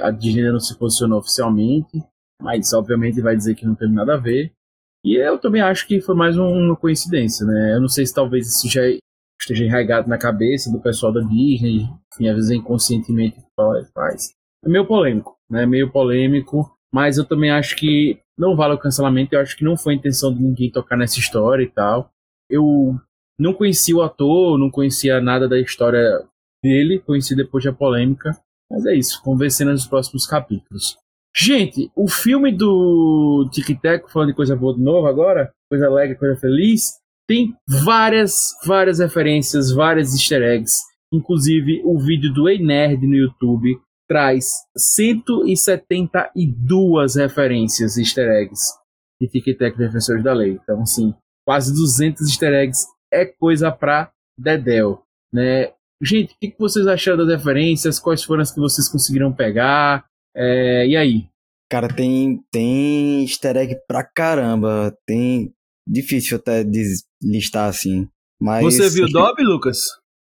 [0.01, 2.03] A Disney não se posicionou oficialmente,
[2.41, 4.51] mas obviamente vai dizer que não tem nada a ver.
[5.05, 7.75] E eu também acho que foi mais uma coincidência, né?
[7.75, 8.83] Eu não sei se talvez isso já
[9.41, 13.39] esteja enraizado na cabeça do pessoal da Disney, enfim, às vezes inconscientemente
[13.95, 14.35] faz.
[14.65, 15.65] É meio polêmico, né?
[15.67, 19.77] Meio polêmico, mas eu também acho que não vale o cancelamento, eu acho que não
[19.77, 22.11] foi a intenção de ninguém tocar nessa história e tal.
[22.49, 22.99] Eu
[23.39, 26.23] não conhecia o ator, não conhecia nada da história
[26.63, 28.31] dele, conheci depois da polêmica.
[28.71, 29.21] Mas é isso,
[29.51, 30.97] cenas nos próximos capítulos.
[31.37, 36.17] Gente, o filme do Tic Tac, falando de coisa boa de novo agora, coisa alegre,
[36.17, 37.01] coisa feliz,
[37.31, 37.55] tem
[37.85, 40.81] várias, várias referências, várias easter eggs.
[41.13, 48.73] Inclusive, o vídeo do Ei Nerd no YouTube traz 172 referências easter eggs
[49.23, 50.59] de Tic Tac Defensores da Lei.
[50.61, 51.15] Então, assim,
[51.47, 55.73] quase 200 easter eggs é coisa pra Dedel, né?
[56.03, 58.01] Gente, o que, vocês acharam das referências?
[58.01, 60.05] Quais foram as que vocês conseguiram pegar?
[60.35, 61.29] É, e aí?
[61.71, 64.93] Cara, tem, tem easter egg pra caramba.
[65.07, 65.55] Tem.
[65.91, 66.65] Difícil até
[67.21, 68.09] listar assim.
[68.41, 68.63] Mas.
[68.63, 69.79] Você viu o Dobby, Lucas?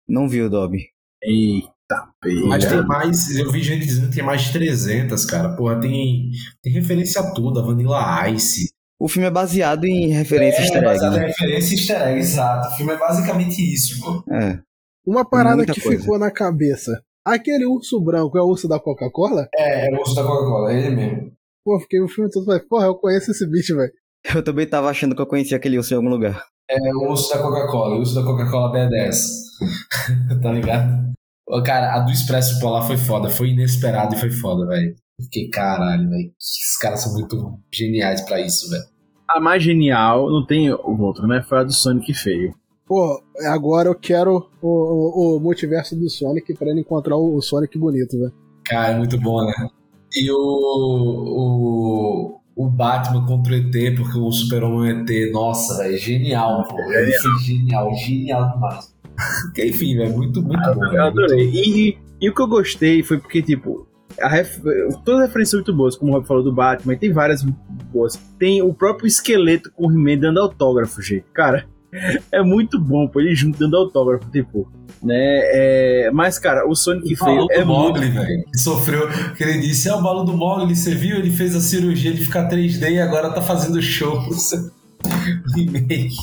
[0.07, 0.89] Não viu o Dobby.
[1.24, 2.45] Eita, pega.
[2.45, 3.36] Mas tem mais.
[3.36, 5.55] Eu vi gente dizendo que tem mais de 300, cara.
[5.55, 6.30] Porra, tem,
[6.61, 7.59] tem referência a tudo.
[7.59, 8.70] A Vanilla Ice.
[8.99, 10.86] O filme é baseado em referência é, easter egg.
[10.86, 11.24] É baseado né?
[11.24, 12.68] em referência easter egg, exato.
[12.68, 14.24] O filme é basicamente isso, pô.
[14.32, 14.59] É.
[15.05, 15.99] Uma parada Muita que coisa.
[15.99, 17.03] ficou na cabeça.
[17.26, 19.47] Aquele urso branco é o urso da Coca-Cola?
[19.55, 21.32] É, é o urso da Coca-Cola, é ele mesmo.
[21.63, 23.91] Pô, fiquei o filme todo, falei, porra, eu conheço esse bicho, velho.
[24.34, 26.43] Eu também tava achando que eu conhecia aquele urso em algum lugar.
[26.69, 29.15] É o urso da Coca-Cola, o urso da Coca-Cola B10.
[30.41, 31.13] tá ligado?
[31.47, 34.95] Ô, Cara, a do Expresso Polar foi foda, foi inesperado e foi foda, velho.
[35.21, 36.34] Fiquei, caralho, velho.
[36.39, 38.84] Esses caras são muito geniais pra isso, velho.
[39.28, 41.43] A mais genial, não tem o outro, né?
[41.47, 42.53] Foi a do Sonic feio.
[42.86, 47.41] Pô, agora eu quero o, o, o multiverso do Sonic pra ele encontrar o, o
[47.41, 48.34] Sonic bonito, velho.
[48.65, 49.53] Cara, é muito bom, né?
[50.13, 50.36] E o.
[51.38, 56.80] O, o Batman contra o ET, porque o Super-Homem é ET, nossa, velho, genial, pô.
[56.91, 58.95] Ele foi genial, genial demais.
[59.43, 60.86] Porque, enfim, velho, muito, muito bom.
[60.88, 61.49] Eu adorei.
[61.49, 63.88] E, e o que eu gostei foi porque, tipo,
[64.20, 64.60] a ref...
[65.06, 67.41] todas as referências são muito boas, como o Rob falou do Batman, tem várias
[67.93, 68.20] boas.
[68.38, 71.26] Tem o próprio esqueleto com o He-Man dando autógrafo, gente.
[71.34, 71.66] Cara,
[72.32, 74.72] é muito bom, pô, ele junto dando autógrafo, tipo.
[75.04, 75.16] Né?
[75.18, 76.12] É...
[76.12, 77.68] Mas, cara, o Sonic O feio é muito.
[77.68, 78.43] Mogli, velho.
[78.52, 81.18] Que sofreu, que ele disse: É o balo do Mogli, você viu?
[81.18, 84.20] Ele fez a cirurgia de ficar 3D e agora tá fazendo show.
[85.56, 86.16] Remake.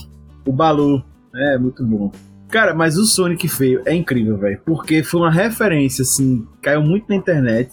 [0.46, 1.02] O Balu.
[1.34, 2.10] É, muito bom.
[2.48, 4.60] Cara, mas o Sonic feio é incrível, velho.
[4.66, 7.70] Porque foi uma referência, assim, caiu muito na internet.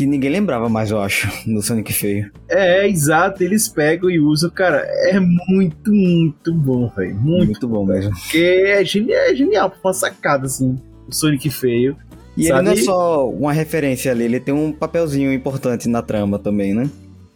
[0.00, 2.32] Que ninguém lembrava mais, eu acho, do Sonic feio.
[2.48, 7.14] É, é, exato, eles pegam e usam, cara, é muito, muito bom, velho.
[7.16, 8.10] Muito, Muito bom mesmo.
[8.10, 11.98] porque é genial, é genial, uma sacada, assim, o Sonic feio.
[12.34, 12.60] E Sabe?
[12.60, 16.72] ele não é só uma referência ali, ele tem um papelzinho importante na trama também,
[16.72, 16.88] né?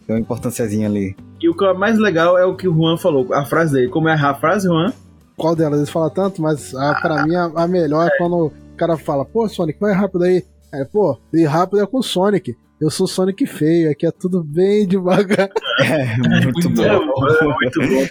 [0.07, 1.15] Tem uma importânciazinha ali.
[1.39, 3.89] E o que é mais legal é o que o Juan falou, a frase dele.
[3.89, 4.91] Como é a frase, Juan?
[5.37, 5.77] Qual delas?
[5.77, 9.23] Eles falam tanto, mas a, pra mim a, a melhor é quando o cara fala,
[9.23, 10.43] pô, Sonic, vai rápido aí.
[10.75, 12.55] Aí, pô, ir rápido é com o Sonic.
[12.81, 15.49] Eu sou Sonic feio, aqui é tudo bem devagar.
[15.77, 16.83] É, muito, Muito bom.
[16.83, 17.27] bom.
[17.27, 18.07] É muito bom.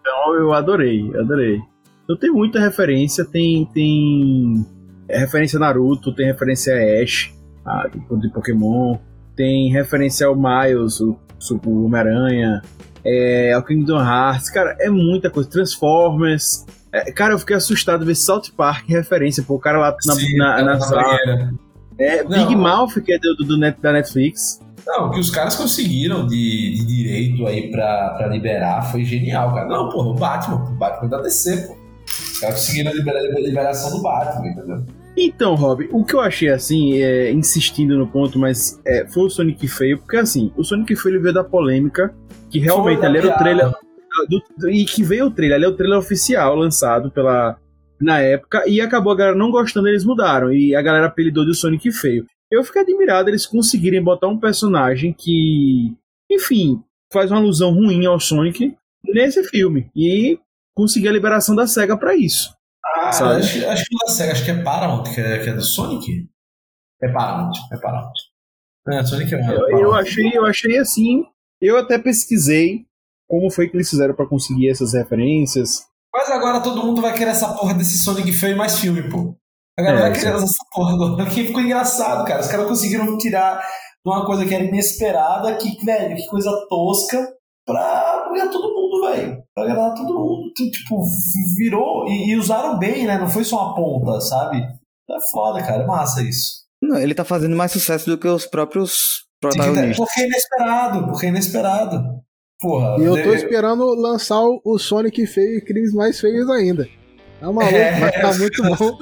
[0.00, 1.60] Então eu adorei, adorei.
[2.04, 4.64] Então tem muita referência, tem tem
[5.08, 7.34] é, referência a Naruto, tem referência a Ash,
[7.66, 8.98] a, de, de Pokémon,
[9.34, 11.18] tem referência ao Miles, o
[11.64, 12.62] o Homem-Aranha,
[13.04, 15.50] é, o Kingdom Hearts, cara, é muita coisa.
[15.50, 16.64] Transformers.
[16.94, 20.36] É, cara, eu fiquei assustado ver South Park referência, pô, o cara lá na, Sim,
[20.36, 21.18] na, na na sala.
[21.98, 22.30] É, Não.
[22.30, 24.60] Big Mouth, que é do, do, da Netflix.
[24.86, 29.52] Não, o que os caras conseguiram de, de direito aí pra, pra liberar foi genial,
[29.54, 29.66] cara.
[29.66, 31.76] Não, porra, o Batman, o Batman da DC, pô.
[32.06, 34.84] Os caras conseguiram a libera- a liberação do Batman, entendeu?
[35.16, 39.30] Então, Rob, o que eu achei assim, é, insistindo no ponto, mas é, foi o
[39.30, 42.12] Sonic feio, porque assim, o Sonic feio ele veio da polêmica,
[42.50, 43.72] que realmente ali era o trailer.
[44.28, 47.58] Do- do- e que veio o trailer, ali é o trailer oficial lançado pela.
[48.00, 50.52] Na época, e acabou a galera não gostando, eles mudaram.
[50.52, 52.26] E a galera apelidou de Sonic feio.
[52.50, 55.94] Eu fiquei admirado eles conseguirem botar um personagem que,
[56.30, 59.90] enfim, faz uma alusão ruim ao Sonic nesse filme.
[59.96, 60.38] E
[60.76, 62.52] conseguir a liberação da SEGA pra isso.
[62.96, 63.40] Ah, Sabe?
[63.40, 66.28] acho, acho que da SEGA, acho que é Paramount, que é, que é do Sonic.
[67.02, 68.12] É Paramount, é Paramount.
[68.88, 69.80] É, Sonic é Eu, Paramount.
[69.80, 71.24] eu achei, eu achei assim.
[71.62, 72.84] Eu até pesquisei
[73.34, 75.82] como foi que eles fizeram pra conseguir essas referências.
[76.14, 79.34] Mas agora todo mundo vai querer essa porra desse Sonic feio e mais filme, pô.
[79.76, 81.26] A galera É, vai querer essa porra agora.
[81.26, 82.40] Que ficou engraçado, cara.
[82.40, 83.60] Os caras conseguiram tirar
[84.06, 87.28] uma coisa que era inesperada, que, velho, que coisa tosca,
[87.66, 89.42] pra ganhar todo mundo, velho.
[89.52, 90.52] Pra ganhar todo mundo.
[90.54, 91.02] Tipo,
[91.56, 93.18] virou e, e usaram bem, né?
[93.18, 94.58] Não foi só uma ponta, sabe?
[94.58, 95.82] É foda, cara.
[95.82, 96.62] É massa isso.
[96.80, 99.96] Não, ele tá fazendo mais sucesso do que os próprios protagonistas.
[99.96, 102.23] Porque é inesperado, porque é inesperado.
[102.64, 102.96] Porra.
[102.98, 106.88] E eu tô de- esperando lançar o o Sonic feio e crimes mais feios ainda.
[107.40, 108.00] Tá maluco, É.
[108.00, 108.98] vai ficar muito bom.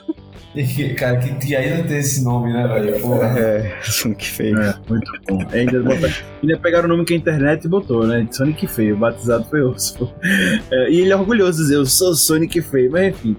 [0.98, 3.00] Cara, que, que ainda tem esse nome, né, velho?
[3.00, 3.38] Porra.
[3.38, 4.60] É, Sonic feio.
[4.60, 5.38] É, muito bom.
[5.50, 8.26] Ainda, botaram- ainda pegaram o nome que a internet botou, né?
[8.30, 10.12] Sonic Feio, batizado foi osso.
[10.70, 13.36] É, e ele é orgulhoso de dizer, eu sou Sonic Feio, mas enfim.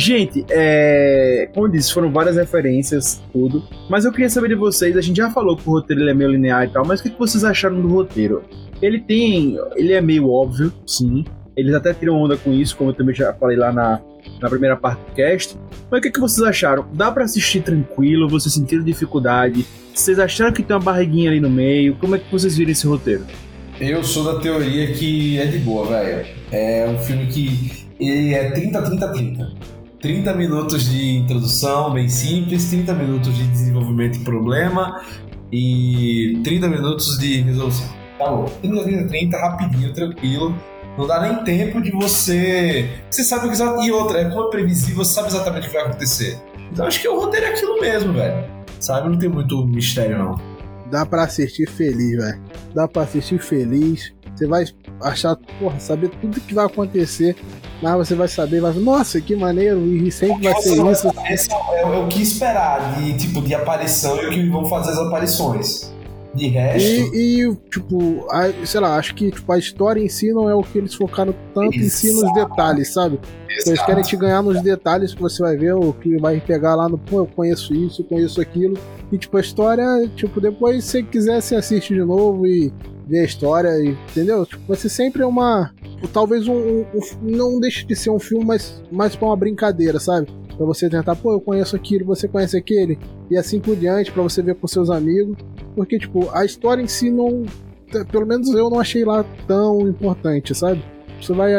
[0.00, 3.62] Gente, é, como eu disse, foram várias referências, tudo.
[3.86, 6.30] Mas eu queria saber de vocês, a gente já falou que o roteiro é meio
[6.30, 8.42] linear e tal, mas o que vocês acharam do roteiro?
[8.80, 9.58] Ele tem.
[9.76, 11.22] Ele é meio óbvio, sim.
[11.54, 14.00] Eles até tiram onda com isso, como eu também já falei lá na,
[14.40, 15.58] na primeira parte do cast.
[15.90, 16.86] Mas o que, que vocês acharam?
[16.94, 18.26] Dá pra assistir tranquilo?
[18.26, 19.66] Vocês sentiram dificuldade?
[19.92, 21.94] Vocês acharam que tem uma barriguinha ali no meio?
[21.96, 23.26] Como é que vocês viram esse roteiro?
[23.78, 26.26] Eu sou da teoria que é de boa, velho.
[26.50, 29.79] É um filme que ele é 30, 30, 30.
[30.00, 35.02] 30 minutos de introdução, bem simples, 30 minutos de desenvolvimento e problema
[35.52, 37.86] e 30 minutos de resolução.
[38.18, 38.44] Tá bom.
[38.62, 40.54] 30, 30, 30, rapidinho, tranquilo.
[40.96, 42.88] Não dá nem tempo de você.
[43.10, 45.76] Você sabe o que E outra, é como é previsível, você sabe exatamente o que
[45.76, 46.38] vai acontecer.
[46.72, 48.44] Então acho que o roteiro é aquilo mesmo, velho.
[48.80, 49.08] Sabe?
[49.08, 50.40] Não tem muito mistério, não.
[50.90, 52.40] Dá pra assistir feliz, velho.
[52.74, 54.12] Dá pra assistir feliz.
[54.34, 54.64] Você vai
[55.02, 57.36] achar, porra, saber tudo que vai acontecer.
[57.82, 61.10] Mas você vai saber, vai nossa, que maneiro, e sempre vai ser isso.
[61.30, 64.68] Esse é, o- é o que esperar de tipo de aparição e o que vão
[64.68, 65.90] fazer as aparições.
[66.34, 70.32] De resto, E, e, tipo, a- sei lá, acho que tipo, a história em si
[70.32, 72.34] não é o que eles focaram tanto em si nos Exato.
[72.50, 73.18] detalhes, sabe?
[73.48, 73.86] Eles exato.
[73.86, 76.96] querem te ganhar nos detalhes que você vai ver, o que vai pegar lá no,
[76.96, 78.76] pô, eu conheço isso, eu conheço aquilo.
[79.10, 82.72] E, tipo, a história, tipo, depois, se você quiser, você assiste de novo e
[83.08, 84.46] vê a história, e- entendeu?
[84.46, 85.72] Tipo, vai ser sempre uma.
[86.12, 89.98] Talvez um, um- um- Não deixe de ser um filme, mas mais pra uma brincadeira,
[89.98, 90.28] sabe?
[90.56, 92.98] Pra você tentar, pô, eu conheço aquilo, você conhece aquele,
[93.30, 95.36] e assim por diante, pra você ver com seus amigos.
[95.74, 97.44] Porque, tipo, a história em si não.
[98.12, 100.82] Pelo menos eu não achei lá tão importante, sabe?
[101.20, 101.52] Você vai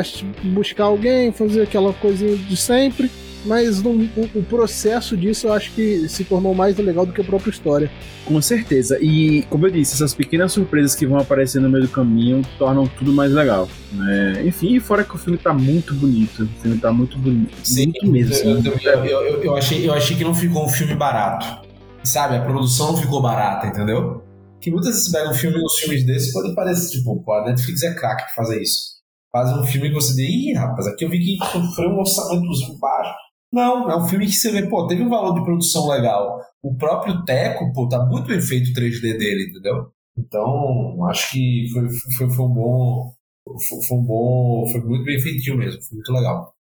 [0.43, 3.11] buscar alguém, fazer aquela coisinha de sempre,
[3.45, 7.19] mas não- o, o processo disso eu acho que se tornou mais legal do que
[7.21, 7.91] a própria história.
[8.25, 8.97] Com certeza.
[9.01, 12.87] E, como eu disse, essas pequenas surpresas que vão aparecer no meio do caminho tornam
[12.87, 13.67] tudo mais legal.
[13.91, 14.41] né?
[14.45, 16.43] enfim, e fora que o filme tá muito bonito.
[16.43, 17.51] O filme tá muito bonito.
[17.75, 18.33] muito mesmo.
[18.33, 18.87] eu, assim.
[18.87, 21.69] eu, eu, eu- eu achei, eu achei que não ficou um filme barato.
[22.03, 22.35] Sabe?
[22.35, 24.23] A produção ficou barata, entendeu?
[24.59, 27.83] Que muitas vezes pega um filme, uns filmes desses, pode parecer, tipo, pô, a Netflix
[27.83, 28.99] é craque pra fazer isso.
[29.31, 32.77] Faz um filme que você diz, ih, rapaz, aqui eu vi que sofreu um orçamentozinho
[32.79, 33.13] baixo.
[33.53, 36.39] Não, é um filme que você vê, pô, teve um valor de produção legal.
[36.61, 39.91] O próprio Teco, pô, tá muito bem feito o 3D dele, entendeu?
[40.17, 41.87] Então, acho que foi,
[42.17, 43.13] foi, foi um bom.
[43.45, 44.67] Foi, foi um bom.
[44.71, 46.53] Foi muito bem feitinho mesmo, foi muito legal.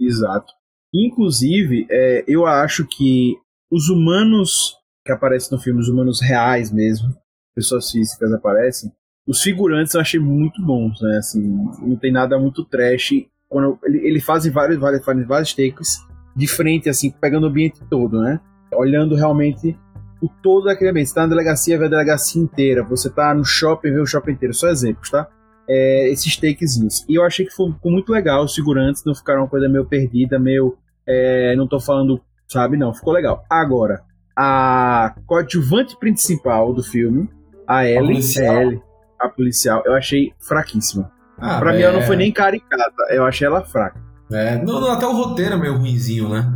[0.00, 0.52] Exato.
[0.92, 3.36] Inclusive, é, eu acho que
[3.70, 4.79] os humanos
[5.10, 7.14] que aparecem no filme, os humanos reais mesmo,
[7.54, 8.92] pessoas físicas aparecem,
[9.26, 11.18] os figurantes eu achei muito bons, né?
[11.18, 11.40] Assim,
[11.82, 13.26] não tem nada muito trash.
[13.48, 15.98] Quando ele, ele faz vários, vários, vários takes
[16.34, 18.40] de frente, assim, pegando o ambiente todo, né?
[18.72, 19.76] Olhando realmente
[20.20, 21.08] o todo daquele ambiente.
[21.08, 22.82] Você tá na delegacia, vê a delegacia inteira.
[22.84, 24.54] Você tá no shopping, vê o shopping inteiro.
[24.54, 25.28] Só exemplos, tá?
[25.68, 27.04] É, esses takezinhos.
[27.08, 28.44] E eu achei que ficou muito legal.
[28.44, 30.76] Os figurantes não ficaram uma coisa meio perdida, meio.
[31.06, 32.76] é, não tô falando, sabe?
[32.76, 33.44] Não, ficou legal.
[33.48, 34.02] Agora,
[34.42, 37.28] a coadjuvante principal do filme,
[37.68, 38.56] a Ellie, policial.
[38.56, 38.82] a Ellie,
[39.20, 41.12] a policial, eu achei fraquíssima.
[41.38, 44.00] Ah, pra mim é- ela não foi nem caricata, eu achei ela fraca.
[44.32, 46.50] É, não, não, até o roteiro é meio ruinzinho, né?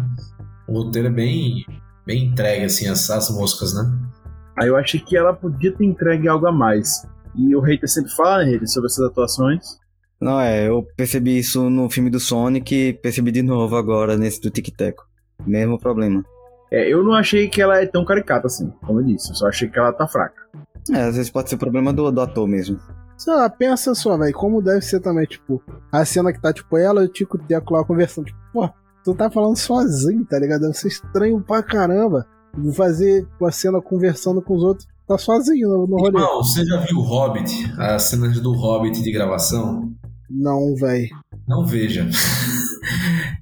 [0.67, 1.67] O roteiro é bem,
[2.07, 3.83] bem entregue, assim, as, as moscas, né?
[4.59, 7.07] Aí eu achei que ela podia ter entregue algo a mais.
[7.37, 9.63] E o hater sempre fala, né, hater, sobre essas atuações.
[10.19, 14.41] Não, é, eu percebi isso no filme do Sonic e percebi de novo agora nesse
[14.41, 15.05] do Tic Teco.
[15.45, 16.25] Mesmo problema.
[16.75, 19.31] É, eu não achei que ela é tão caricata assim, como eu disse.
[19.31, 20.43] Eu só achei que ela tá fraca.
[20.91, 22.81] É, às vezes pode ser problema do, do ator mesmo.
[23.17, 25.63] Sei lá, pensa só, velho, como deve ser também, tipo,
[25.93, 28.69] a cena que tá, tipo, ela e o Tico Teco lá conversando, tipo, pô,
[29.05, 30.63] tu tá falando sozinho, tá ligado?
[30.63, 32.27] Deve ser estranho pra caramba.
[32.53, 36.19] Vou fazer a cena conversando com os outros, tá sozinho no, no rolê.
[36.19, 37.73] Irmão, você já viu o Hobbit?
[37.79, 39.93] As cenas do Hobbit de gravação?
[40.29, 41.09] Não, velho.
[41.47, 42.09] Não veja.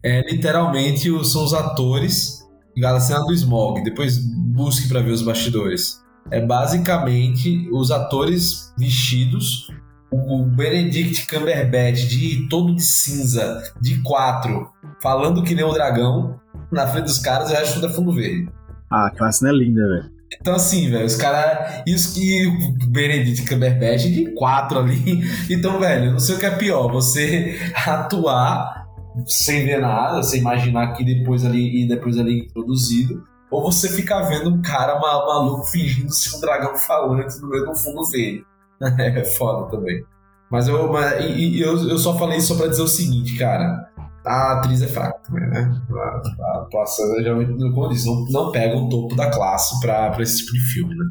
[0.05, 2.42] É literalmente são os atores
[2.85, 3.83] a cena do Smog.
[3.83, 6.03] Depois busque pra ver os bastidores.
[6.31, 9.69] É basicamente os atores vestidos,
[10.11, 14.71] o Benedict Cumberbatch de todo de cinza, de quatro,
[15.03, 18.13] falando que nem um dragão na frente dos caras e o resto tudo é fundo
[18.13, 18.49] verde.
[18.91, 20.13] Ah, aquela cena é linda, velho.
[20.41, 21.83] Então, assim, velho, os caras.
[21.87, 25.23] Isso que o Benedict Cumberbatch de quatro ali.
[25.51, 26.91] Então, velho, não sei o que é pior.
[26.93, 28.82] Você atuar
[29.27, 33.23] sem ver nada, sem imaginar que depois ali e depois ali introduzido.
[33.51, 37.67] Ou você ficar vendo um cara ma- maluco fingindo ser um dragão falante no meio
[37.67, 38.45] do fundo verde.
[38.99, 40.03] É foda também.
[40.51, 43.39] Mas eu, mas, e- e eu, eu só falei isso só pra dizer o seguinte,
[43.39, 43.89] cara.
[44.27, 45.71] A atriz é fraca também, né?
[45.91, 50.39] A, atuação, geralmente, eu disse, não, não pega o topo da classe pra, pra esse
[50.39, 51.05] tipo de filme, né?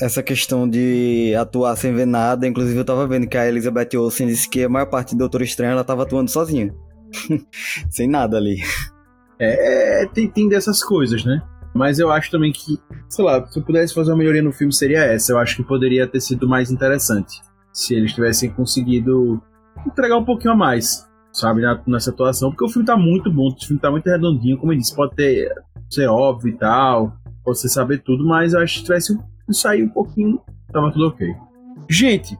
[0.00, 4.26] Essa questão de atuar sem ver nada, inclusive eu tava vendo que a Elizabeth Olsen
[4.28, 6.72] disse que a maior parte do Doutor Estranho ela tava atuando sozinha.
[7.90, 8.62] sem nada ali.
[9.38, 11.42] É, tem, tem dessas coisas, né?
[11.74, 12.78] Mas eu acho também que,
[13.08, 15.32] sei lá, se eu pudesse fazer uma melhoria no filme seria essa.
[15.32, 17.40] Eu acho que poderia ter sido mais interessante
[17.72, 19.40] se eles tivessem conseguido
[19.86, 22.50] entregar um pouquinho a mais, sabe, nessa atuação.
[22.50, 25.14] Porque o filme tá muito bom, o filme tá muito redondinho, como eu disse, pode
[25.14, 25.48] ter
[25.88, 27.12] ser óbvio e tal,
[27.44, 29.18] pode você saber tudo, mas eu acho que se tivesse
[29.50, 30.40] sair um pouquinho,
[30.72, 31.34] tava tudo ok.
[31.88, 32.36] Gente,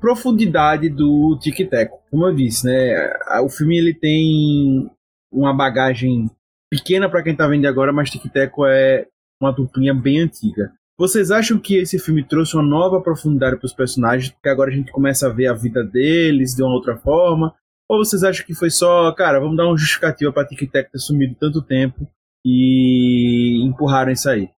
[0.00, 1.98] profundidade do Tic Teco.
[2.10, 3.12] Como eu disse, né?
[3.42, 4.90] O filme ele tem
[5.32, 6.30] uma bagagem
[6.70, 9.06] pequena pra quem tá vendo agora, mas Tic Teco é
[9.40, 10.72] uma duplinha bem antiga.
[10.98, 14.90] Vocês acham que esse filme trouxe uma nova profundidade pros personagens, porque agora a gente
[14.90, 17.54] começa a ver a vida deles de uma outra forma?
[17.88, 20.98] Ou vocês acham que foi só, cara, vamos dar uma justificativa pra Tic Teco ter
[20.98, 22.06] sumido tanto tempo
[22.44, 24.50] e empurraram isso aí?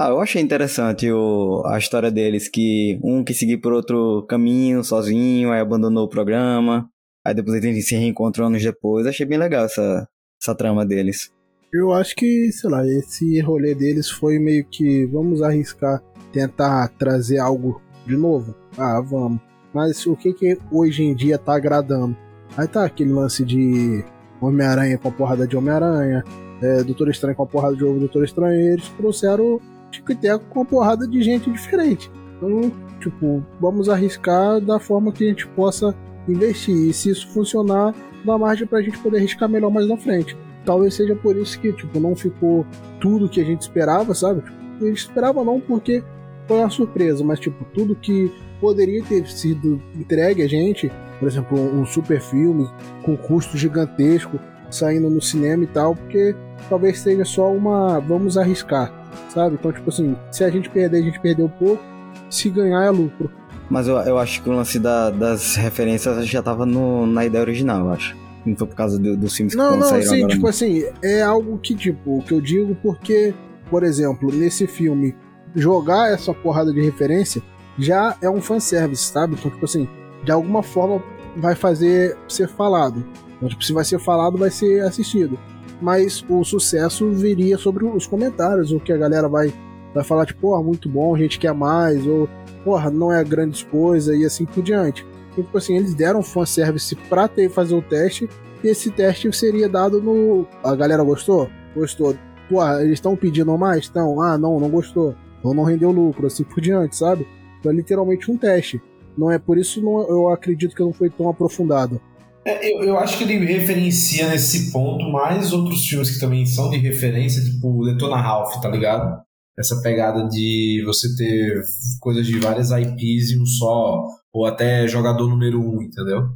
[0.00, 4.84] Ah, eu achei interessante o, a história deles, que um que seguiu por outro caminho,
[4.84, 6.88] sozinho, aí abandonou o programa,
[7.26, 9.08] aí depois eles se reencontram anos depois.
[9.08, 10.08] Achei bem legal essa,
[10.40, 11.32] essa trama deles.
[11.72, 16.00] Eu acho que, sei lá, esse rolê deles foi meio que vamos arriscar
[16.32, 18.54] tentar trazer algo de novo.
[18.78, 19.40] Ah, vamos.
[19.74, 22.16] Mas o que que hoje em dia tá agradando?
[22.56, 24.04] Aí tá aquele lance de
[24.40, 26.22] Homem-Aranha com a porrada de Homem-Aranha,
[26.62, 29.60] é, Doutor Estranho com a porrada de ovo Doutor Estranho, eles trouxeram
[29.90, 32.10] Tico e Teco com a porrada de gente diferente.
[32.36, 35.94] Então, tipo, vamos arriscar da forma que a gente possa
[36.28, 36.74] investir.
[36.74, 40.36] E se isso funcionar, dá margem pra gente poder arriscar melhor mais na frente
[40.68, 42.66] talvez seja por isso que, tipo, não ficou
[43.00, 44.42] tudo que a gente esperava, sabe?
[44.42, 46.04] Tipo, a gente esperava não porque
[46.46, 48.30] foi uma surpresa, mas, tipo, tudo que
[48.60, 52.68] poderia ter sido entregue a gente, por exemplo, um super filme
[53.02, 54.38] com custo gigantesco
[54.70, 56.34] saindo no cinema e tal, porque
[56.68, 58.92] talvez seja só uma vamos arriscar,
[59.28, 59.54] sabe?
[59.54, 61.82] Então, tipo assim, se a gente perder, a gente perdeu pouco,
[62.30, 63.30] se ganhar é lucro.
[63.70, 67.42] Mas eu, eu acho que o lance da- das referências já tava no, na ideia
[67.42, 68.16] original, eu acho.
[68.46, 70.28] Não foi por causa do- dos filmes que Não, não, saíram sim, agora.
[70.32, 70.48] tipo não.
[70.50, 73.34] assim, é algo que, tipo, o que eu digo porque,
[73.68, 75.14] por exemplo, nesse filme,
[75.54, 77.42] jogar essa porrada de referência
[77.78, 79.34] já é um fanservice, sabe?
[79.38, 79.86] Então, tipo assim,
[80.24, 81.02] de alguma forma
[81.36, 83.04] vai fazer ser falado.
[83.38, 85.38] Então, tipo, se vai ser falado, vai ser assistido.
[85.80, 89.52] Mas o sucesso viria sobre os comentários, o que a galera vai,
[89.94, 92.28] vai falar, tipo, porra, muito bom, a gente quer mais, ou,
[92.64, 95.06] porra, não é grandes coisa, e assim por diante.
[95.32, 98.28] Então, tipo assim, eles deram fanservice pra ter, fazer o teste,
[98.62, 100.46] e esse teste seria dado no.
[100.64, 101.48] A galera gostou?
[101.76, 102.16] Gostou.
[102.48, 103.84] Pô, eles estão pedindo mais?
[103.84, 104.20] Estão.
[104.20, 105.14] Ah, não, não gostou.
[105.38, 107.26] Então não rendeu lucro, assim por diante, sabe?
[107.60, 108.82] Então é literalmente um teste.
[109.16, 112.00] Não é por isso não, eu acredito que não foi tão aprofundado.
[112.48, 116.70] É, eu, eu acho que ele referencia nesse ponto mais outros filmes que também são
[116.70, 119.22] de referência, tipo Detona Ralph, tá ligado?
[119.58, 121.62] Essa pegada de você ter
[122.00, 126.30] coisas de várias IPs em um só, ou até jogador número um, entendeu?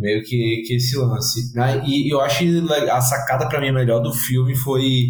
[0.00, 1.52] Meio que, que esse lance.
[1.54, 1.84] né?
[1.86, 5.08] E eu acho que a sacada pra mim melhor do filme foi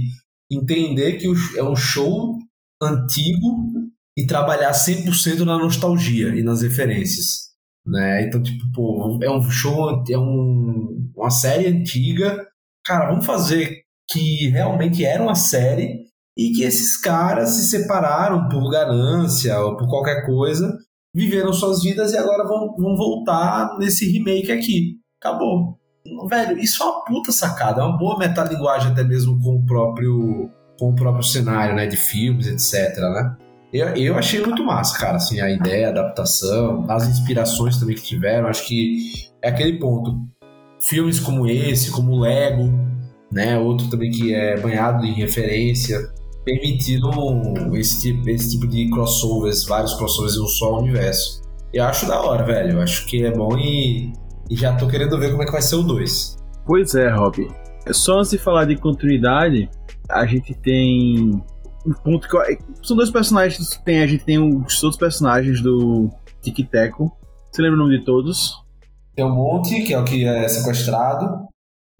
[0.50, 2.36] entender que é um show
[2.82, 7.47] antigo e trabalhar 100% na nostalgia e nas referências.
[7.89, 8.22] Né?
[8.22, 12.47] Então, tipo, pô, é um show, é um, uma série antiga.
[12.84, 18.70] Cara, vamos fazer que realmente era uma série e que esses caras se separaram por
[18.70, 20.72] ganância ou por qualquer coisa,
[21.14, 24.99] viveram suas vidas e agora vão, vão voltar nesse remake aqui.
[25.20, 25.76] Acabou.
[26.28, 30.51] Velho, isso é uma puta sacada, é uma boa metalinguagem até mesmo com o próprio
[30.78, 33.36] com o próprio cenário, né, de filmes, etc, né?
[33.72, 38.02] Eu, eu achei muito massa, cara, assim, a ideia, a adaptação, as inspirações também que
[38.02, 39.12] tiveram, acho que
[39.42, 40.16] é aquele ponto.
[40.80, 42.70] Filmes como esse, como Lego,
[43.30, 45.98] né, outro também que é banhado em referência,
[46.44, 47.10] permitindo
[47.76, 51.42] esse tipo, esse tipo de crossovers, vários crossovers em um só universo.
[51.74, 54.12] Eu acho da hora, velho, eu acho que é bom e
[54.50, 56.36] e já tô querendo ver como é que vai ser o 2.
[56.66, 57.46] Pois é, Rob.
[57.90, 59.68] Só antes de falar de continuidade,
[60.08, 61.42] a gente tem
[61.87, 62.43] um ponto que eu...
[62.83, 66.11] são dois personagens que tem, a gente tem os outros personagens do
[66.43, 67.11] Tic Teco.
[67.51, 68.55] Você lembra o nome de todos?
[69.14, 71.47] Tem o Monte, que é o que é sequestrado.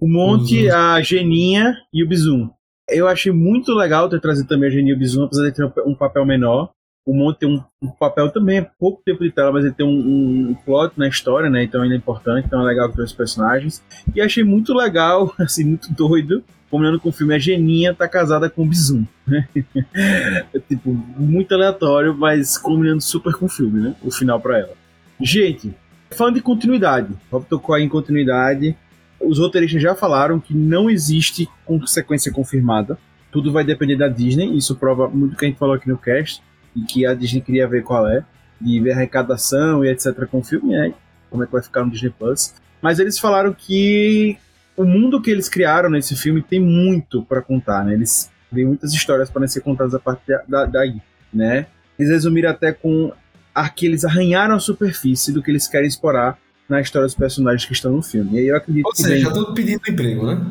[0.01, 2.51] O Monte, a Geninha e o Bizum.
[2.89, 5.73] Eu achei muito legal ter trazido também a Geninha e o Bizum, apesar de ter
[5.85, 6.71] um papel menor
[7.09, 9.87] o Monte tem um, um, papel também, é pouco tempo de tela, mas ele tem
[9.87, 11.65] um, um, plot na história, né?
[11.65, 13.83] Então ele é importante, então é legal ter os personagens.
[14.15, 18.49] E achei muito legal, assim, muito doido, combinando com o filme, a Geninha tá casada
[18.51, 19.49] com o Bizum, né?
[20.55, 23.95] é, tipo, muito aleatório, mas combinando super com o filme, né?
[24.03, 24.73] O final para ela.
[25.21, 25.75] Gente,
[26.11, 28.77] falando de continuidade, Rob tocou aí em continuidade.
[29.21, 31.49] Os roteiristas já falaram que não existe
[31.87, 32.99] sequência confirmada.
[33.33, 35.99] Tudo vai depender da Disney, isso prova muito o que a gente falou aqui no
[35.99, 36.43] cast
[36.77, 38.25] e que a Disney queria ver qual é,
[38.61, 40.27] de ver a arrecadação e etc.
[40.31, 40.95] com o filme, né?
[41.31, 42.55] Como é que vai ficar no Disney Plus.
[42.81, 44.39] Mas eles falaram que
[44.79, 47.95] o mundo que eles criaram nesse filme tem muito para contar, né?
[47.95, 50.97] Eles têm muitas histórias para ser contadas a partir da, daí,
[51.35, 51.67] né?
[51.99, 53.13] Eles resumiram até com
[53.53, 57.65] a que eles arranharam a superfície do que eles querem explorar na história dos personagens
[57.67, 58.37] que estão no filme.
[58.37, 60.47] E aí eu acredito Ou seja, já estão pedindo emprego, né?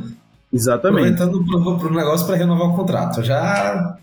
[0.51, 1.13] Exatamente.
[1.13, 3.23] Aproveitando pro, pro negócio para renovar o contrato.
[3.23, 3.97] Já,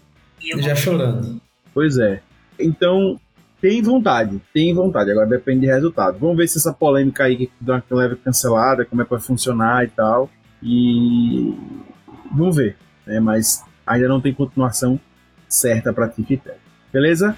[0.59, 1.41] já chorando.
[1.75, 2.23] Pois é.
[2.59, 3.21] Então,
[3.65, 5.11] tem vontade, tem vontade.
[5.11, 6.19] Agora depende de resultado.
[6.19, 9.19] Vamos ver se essa polêmica aí que dá uma leve cancelada, como é que vai
[9.19, 10.29] funcionar e tal.
[10.63, 11.55] E
[12.31, 12.77] vamos ver.
[13.07, 13.19] Né?
[13.21, 15.01] Mas ainda não tem continuação
[15.49, 16.43] certa para Tic
[16.93, 17.35] Beleza?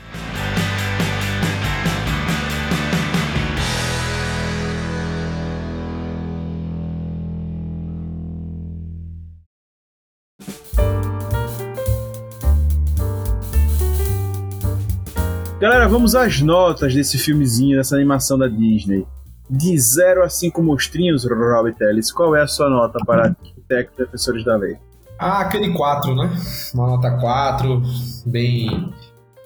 [15.66, 19.04] Galera, vamos às notas desse filmezinho, dessa animação da Disney.
[19.50, 23.34] De 0 a 5 monstrinhos, Robert Ellis, qual é a sua nota para
[23.66, 24.76] Tech Defensores da Lei?
[25.18, 26.30] Ah, aquele 4, né?
[26.72, 27.82] Uma nota 4,
[28.26, 28.94] bem,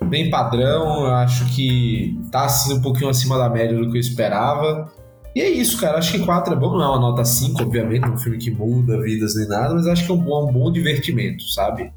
[0.04, 1.06] bem padrão.
[1.06, 4.92] Eu acho que tá assim, um pouquinho acima da média do que eu esperava.
[5.34, 5.96] E é isso, cara.
[5.96, 6.72] Acho que 4 é bom.
[6.72, 10.04] Não é uma nota 5, obviamente, um filme que muda vidas nem nada, mas acho
[10.04, 11.90] que é um bom, um bom divertimento, sabe?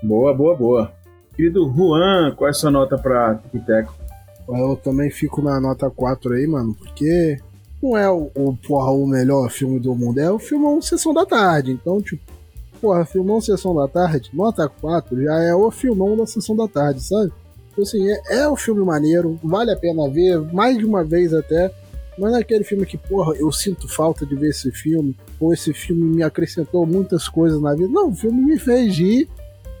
[0.00, 1.03] Boa, boa, boa.
[1.36, 3.88] Querido Juan, qual é a sua nota pra Tic
[4.48, 7.38] Eu também fico na nota 4 aí, mano, porque
[7.82, 11.26] não é o, o, porra, o melhor filme do mundo, é o filmão Sessão da
[11.26, 11.72] Tarde.
[11.72, 12.22] Então, tipo,
[12.80, 17.02] porra, filmão Sessão da Tarde, nota 4 já é o filmão da Sessão da Tarde,
[17.02, 17.32] sabe?
[17.72, 21.34] Então, assim, é, é um filme maneiro, vale a pena ver, mais de uma vez
[21.34, 21.72] até.
[22.16, 25.74] Não é aquele filme que, porra, eu sinto falta de ver esse filme, ou esse
[25.74, 27.88] filme me acrescentou muitas coisas na vida.
[27.88, 29.28] Não, o filme me fez rir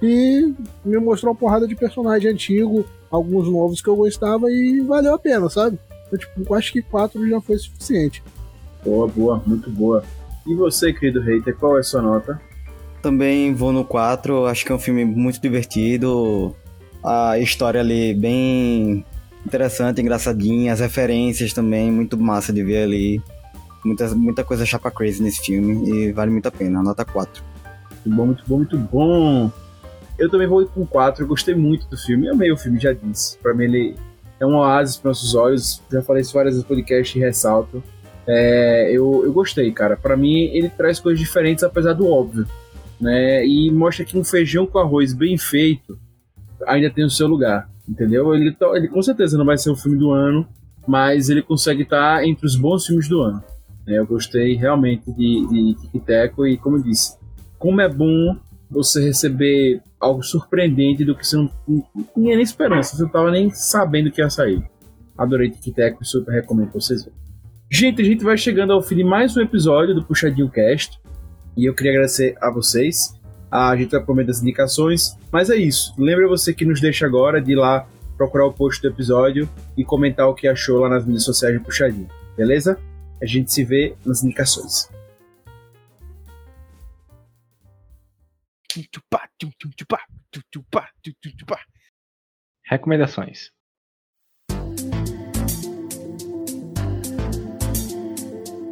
[0.04, 5.14] e me mostrou uma porrada de personagem antigo, alguns novos que eu gostava e valeu
[5.14, 5.78] a pena, sabe?
[6.12, 8.22] Eu, tipo, acho que quatro já foi suficiente.
[8.84, 10.04] Boa, boa, muito boa.
[10.46, 12.38] E você, querido hater, qual é a sua nota?
[13.00, 16.54] Também vou no 4, acho que é um filme muito divertido.
[17.02, 19.04] A história ali bem
[19.46, 23.22] interessante, engraçadinha, as referências também, muito massa de ver ali.
[23.82, 27.42] Muita, muita coisa chapa crazy nesse filme e vale muito a pena, nota 4.
[28.04, 29.63] Muito bom, muito bom, muito bom.
[30.18, 32.28] Eu também vou com 4, eu gostei muito do filme.
[32.28, 33.36] Amei o filme, já disse.
[33.38, 33.96] Pra mim, ele
[34.38, 35.82] é um oásis para nossos olhos.
[35.90, 37.82] Já falei isso várias vezes no podcast e ressalto.
[38.26, 39.96] É, eu, eu gostei, cara.
[39.96, 42.46] Para mim, ele traz coisas diferentes, apesar do óbvio.
[43.00, 43.46] Né?
[43.46, 45.98] E mostra que um feijão com arroz bem feito
[46.66, 47.68] ainda tem o seu lugar.
[47.88, 48.34] Entendeu?
[48.34, 50.46] Ele, ele com certeza não vai ser o filme do ano,
[50.86, 53.42] mas ele consegue estar entre os bons filmes do ano.
[53.86, 57.18] É, eu gostei realmente de, de Teco e, como eu disse,
[57.58, 58.36] como é bom
[58.74, 63.30] você receber algo surpreendente do que você não, não tinha nem esperança, você não estava
[63.30, 64.62] nem sabendo que ia sair.
[65.16, 67.18] Adorei Tic Tac e super recomendo pra vocês verem.
[67.70, 71.00] Gente, a gente vai chegando ao fim de mais um episódio do Puxadinho Cast.
[71.56, 73.18] E eu queria agradecer a vocês.
[73.50, 75.16] A gente vai prometer as indicações.
[75.32, 75.94] Mas é isso.
[75.96, 79.84] Lembra você que nos deixa agora de ir lá procurar o post do episódio e
[79.84, 82.78] comentar o que achou lá nas mídias sociais de Puxadinho, beleza?
[83.20, 84.88] A gente se vê nas indicações.
[92.66, 93.50] Recomendações.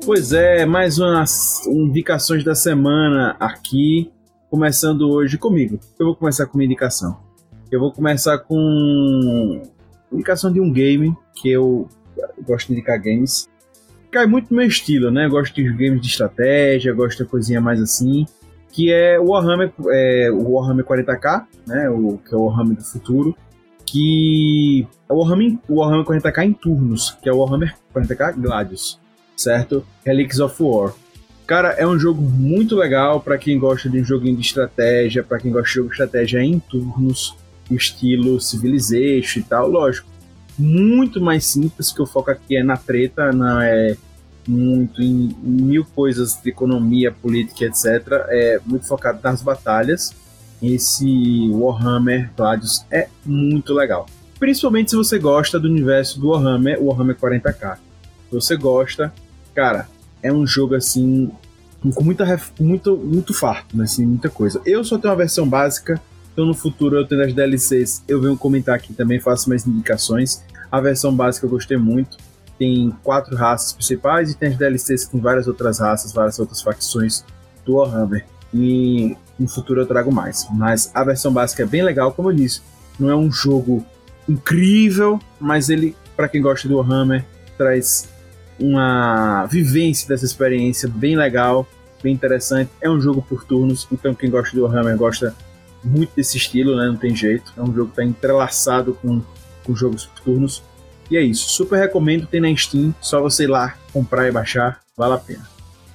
[0.05, 4.11] Pois é, mais umas indicações da semana aqui,
[4.51, 5.79] começando hoje comigo.
[5.97, 7.23] Eu vou começar com uma indicação.
[7.71, 9.63] Eu vou começar com
[10.13, 11.89] indicação de um game que eu
[12.45, 13.49] gosto de indicar games.
[14.11, 15.27] Cai muito no meu estilo, né?
[15.27, 18.27] Eu gosto de games de estratégia, gosto de coisinha mais assim.
[18.73, 21.89] Que é o Warhammer, é, o Warhammer 40k, né?
[21.91, 23.37] O, que é o Warhammer do futuro.
[23.87, 29.03] Que é o Warhammer, o Warhammer 40k em turnos, que é o Warhammer 40k Gladius
[29.43, 29.85] certo?
[30.05, 30.95] Helix of War.
[31.47, 35.39] Cara, é um jogo muito legal para quem gosta de um joguinho de estratégia, para
[35.39, 37.37] quem gosta de jogo de estratégia em turnos,
[37.71, 40.09] estilo Civilization e tal, lógico.
[40.59, 43.97] Muito mais simples, que o foco aqui é na treta, não é
[44.47, 47.87] muito em, mil coisas de economia, política, etc.
[48.29, 50.15] É muito focado nas batalhas.
[50.63, 54.07] Esse Warhammer Gladius é muito legal.
[54.39, 57.77] Principalmente se você gosta do universo do Warhammer, Warhammer 40k.
[57.77, 59.13] Se você gosta,
[59.55, 59.89] cara,
[60.23, 61.31] é um jogo assim
[61.95, 62.25] com muita
[62.61, 63.85] muito muito farto, né?
[63.85, 64.61] assim, muita coisa.
[64.65, 66.01] Eu só tenho uma versão básica,
[66.33, 70.43] então no futuro eu tenho as DLCs, eu venho comentar aqui também, faço mais indicações.
[70.71, 72.17] A versão básica eu gostei muito.
[72.59, 77.25] Tem quatro raças principais e tem as DLCs tem várias outras raças, várias outras facções
[77.65, 78.25] do Warhammer.
[78.55, 80.47] E no futuro eu trago mais.
[80.51, 82.61] Mas a versão básica é bem legal, como eu disse.
[82.99, 83.85] Não é um jogo
[84.29, 87.25] incrível, mas ele, para quem gosta do Warhammer,
[87.57, 88.09] traz
[88.59, 91.67] uma vivência dessa experiência bem legal,
[92.03, 92.71] bem interessante.
[92.81, 95.35] É um jogo por turnos, então quem gosta do Warhammer gosta
[95.85, 96.87] muito desse estilo, né?
[96.87, 97.53] Não tem jeito.
[97.57, 99.21] É um jogo que está entrelaçado com,
[99.65, 100.63] com jogos por turnos.
[101.13, 101.51] E é isso.
[101.51, 102.95] Super recomendo, tem na Steam.
[102.99, 105.47] Só você ir lá comprar e baixar, vale a pena.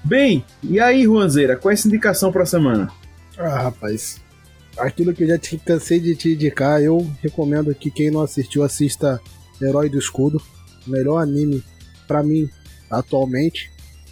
[0.03, 2.91] Bem, e aí, Juanzeira, qual é essa indicação para a semana?
[3.35, 4.21] Ah, rapaz.
[4.77, 8.61] Aquilo que eu já te cansei de te indicar, eu recomendo que quem não assistiu
[8.61, 9.19] assista
[9.59, 10.39] Herói do Escudo,
[10.85, 11.63] melhor anime
[12.07, 12.47] para mim
[12.87, 13.71] atualmente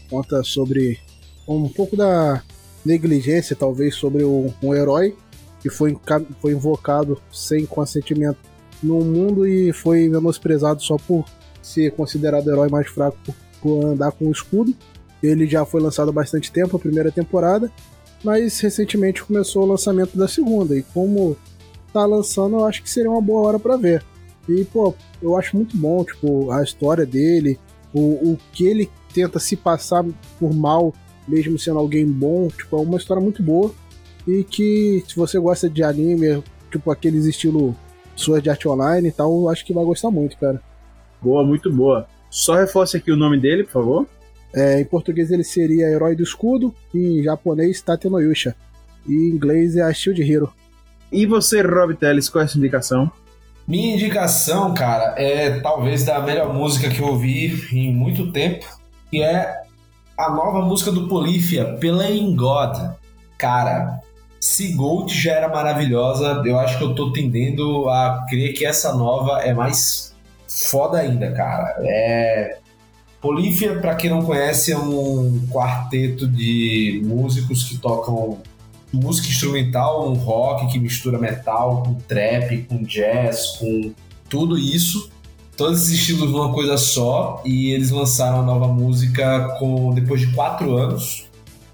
[0.10, 0.99] conta sobre
[1.47, 2.41] um pouco da
[2.84, 5.16] negligência talvez sobre um, um herói
[5.62, 5.95] que foi,
[6.41, 8.39] foi invocado sem consentimento
[8.82, 11.26] no mundo e foi menosprezado só por
[11.61, 14.73] ser considerado herói mais fraco por, por andar com o escudo.
[15.21, 17.71] Ele já foi lançado há bastante tempo, a primeira temporada,
[18.23, 20.78] mas recentemente começou o lançamento da segunda.
[20.78, 21.36] E como
[21.91, 24.03] tá lançando, eu acho que seria uma boa hora para ver.
[24.47, 27.59] E, pô, eu acho muito bom, tipo, a história dele,
[27.93, 30.05] o, o que ele tenta se passar
[30.39, 30.93] por mal,
[31.28, 33.73] mesmo sendo alguém bom, tipo, é uma história muito boa.
[34.28, 37.76] E que se você gosta de anime, tipo aqueles estilo
[38.16, 40.61] Sword Art Online e tal, acho que vai gostar muito, cara.
[41.22, 42.07] Boa, muito boa.
[42.30, 44.07] Só reforce aqui o nome dele, por favor.
[44.53, 48.55] É, em português ele seria Herói do Escudo, em japonês Tate no Yusha.
[49.07, 50.51] E em inglês é a Shield Hero.
[51.11, 53.11] E você, Rob Teles, qual é a sua indicação?
[53.68, 58.66] Minha indicação, cara, é talvez da melhor música que eu ouvi em muito tempo,
[59.09, 59.61] que é
[60.18, 62.95] a nova música do Polífia, Playing God.
[63.38, 63.99] Cara,
[64.40, 68.94] se Gold já era maravilhosa, eu acho que eu tô tendendo a crer que essa
[68.94, 70.16] nova é mais
[70.48, 71.76] foda ainda, cara.
[71.80, 72.58] É.
[73.22, 78.40] Polífia, para quem não conhece, é um quarteto de músicos que tocam
[78.94, 83.94] música instrumental, um rock que mistura metal com trap, com jazz, com
[84.30, 85.10] tudo isso.
[85.58, 87.42] Todos esses estilos numa coisa só.
[87.46, 91.26] E eles lançaram a nova música com depois de quatro anos,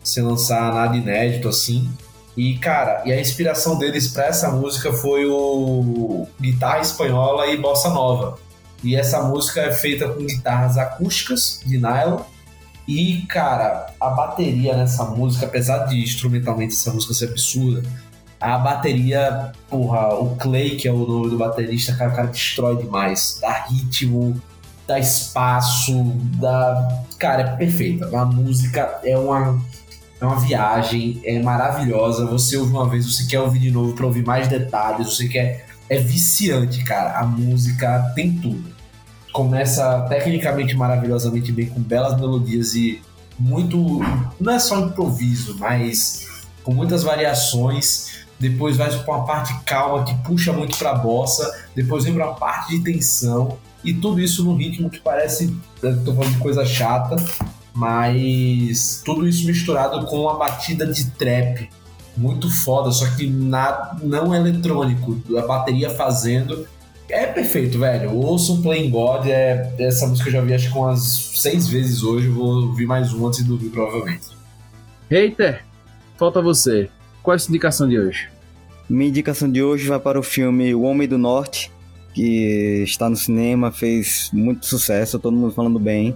[0.03, 1.89] sem lançar nada inédito assim.
[2.35, 7.89] E, cara, e a inspiração deles para essa música foi o guitarra espanhola e bossa
[7.89, 8.37] nova.
[8.83, 12.21] E essa música é feita com guitarras acústicas de nylon
[12.87, 17.83] e, cara, a bateria nessa música, apesar de instrumentalmente essa música ser absurda,
[18.39, 22.75] a bateria, porra, o Clay, que é o nome do baterista, cara, o cara destrói
[22.75, 23.37] demais.
[23.39, 24.41] Dá ritmo,
[24.87, 26.03] dá espaço,
[26.39, 27.03] dá.
[27.19, 28.09] Cara, é perfeita.
[28.17, 29.61] A música é uma,
[30.21, 32.25] é uma viagem, é maravilhosa.
[32.27, 35.65] Você ouve uma vez, você quer ouvir de novo para ouvir mais detalhes, você quer.
[35.89, 37.19] É viciante, cara.
[37.19, 38.71] A música tem tudo
[39.31, 43.01] começa tecnicamente maravilhosamente bem, com belas melodias e
[43.39, 43.99] muito.
[44.39, 46.27] Não é só improviso, mas
[46.63, 48.21] com muitas variações.
[48.39, 51.67] Depois vai para uma parte calma que puxa muito para a bossa.
[51.75, 53.57] Depois vem para uma parte de tensão.
[53.83, 55.55] E tudo isso num ritmo que parece.
[55.81, 57.15] Estou falando de coisa chata,
[57.73, 61.69] mas tudo isso misturado com uma batida de trap
[62.15, 66.67] muito foda, só que na, não eletrônico, a bateria fazendo
[67.07, 68.15] É perfeito, velho.
[68.15, 69.27] Ouçam Playing God.
[69.27, 71.01] É, essa música eu já vi acho que umas
[71.35, 72.27] seis vezes hoje.
[72.29, 74.27] Vou ouvir mais uma antes de dormir, provavelmente.
[75.09, 75.63] Hater,
[76.17, 76.89] falta você.
[77.21, 78.29] Qual é a sua indicação de hoje?
[78.89, 81.71] Minha indicação de hoje vai para o filme O Homem do Norte,
[82.13, 86.15] que está no cinema, fez muito sucesso, todo mundo falando bem.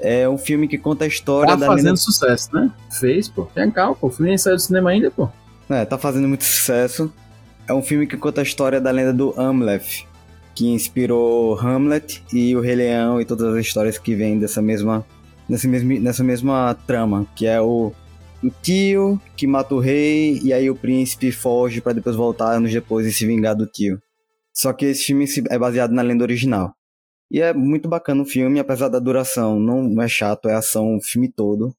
[0.00, 1.96] É um filme que conta a história Tá da fazendo lenda...
[1.96, 2.72] sucesso, né?
[2.98, 3.44] Fez, pô.
[3.54, 4.06] Tem calma, pô.
[4.06, 5.28] O filme nem saiu do cinema ainda, pô.
[5.68, 7.12] É, tá fazendo muito sucesso.
[7.68, 10.08] É um filme que conta a história da lenda do Hamlet,
[10.54, 15.06] que inspirou Hamlet e o Rei Leão e todas as histórias que vêm dessa mesma,
[15.48, 17.92] nessa mesma, nessa mesma trama, que é o,
[18.42, 22.72] o tio que mata o rei e aí o príncipe foge para depois voltar anos
[22.72, 24.00] depois e se vingar do tio.
[24.52, 26.74] Só que esse filme é baseado na lenda original.
[27.30, 31.00] E é muito bacana o filme, apesar da duração, não é chato, é ação o
[31.00, 31.72] filme todo.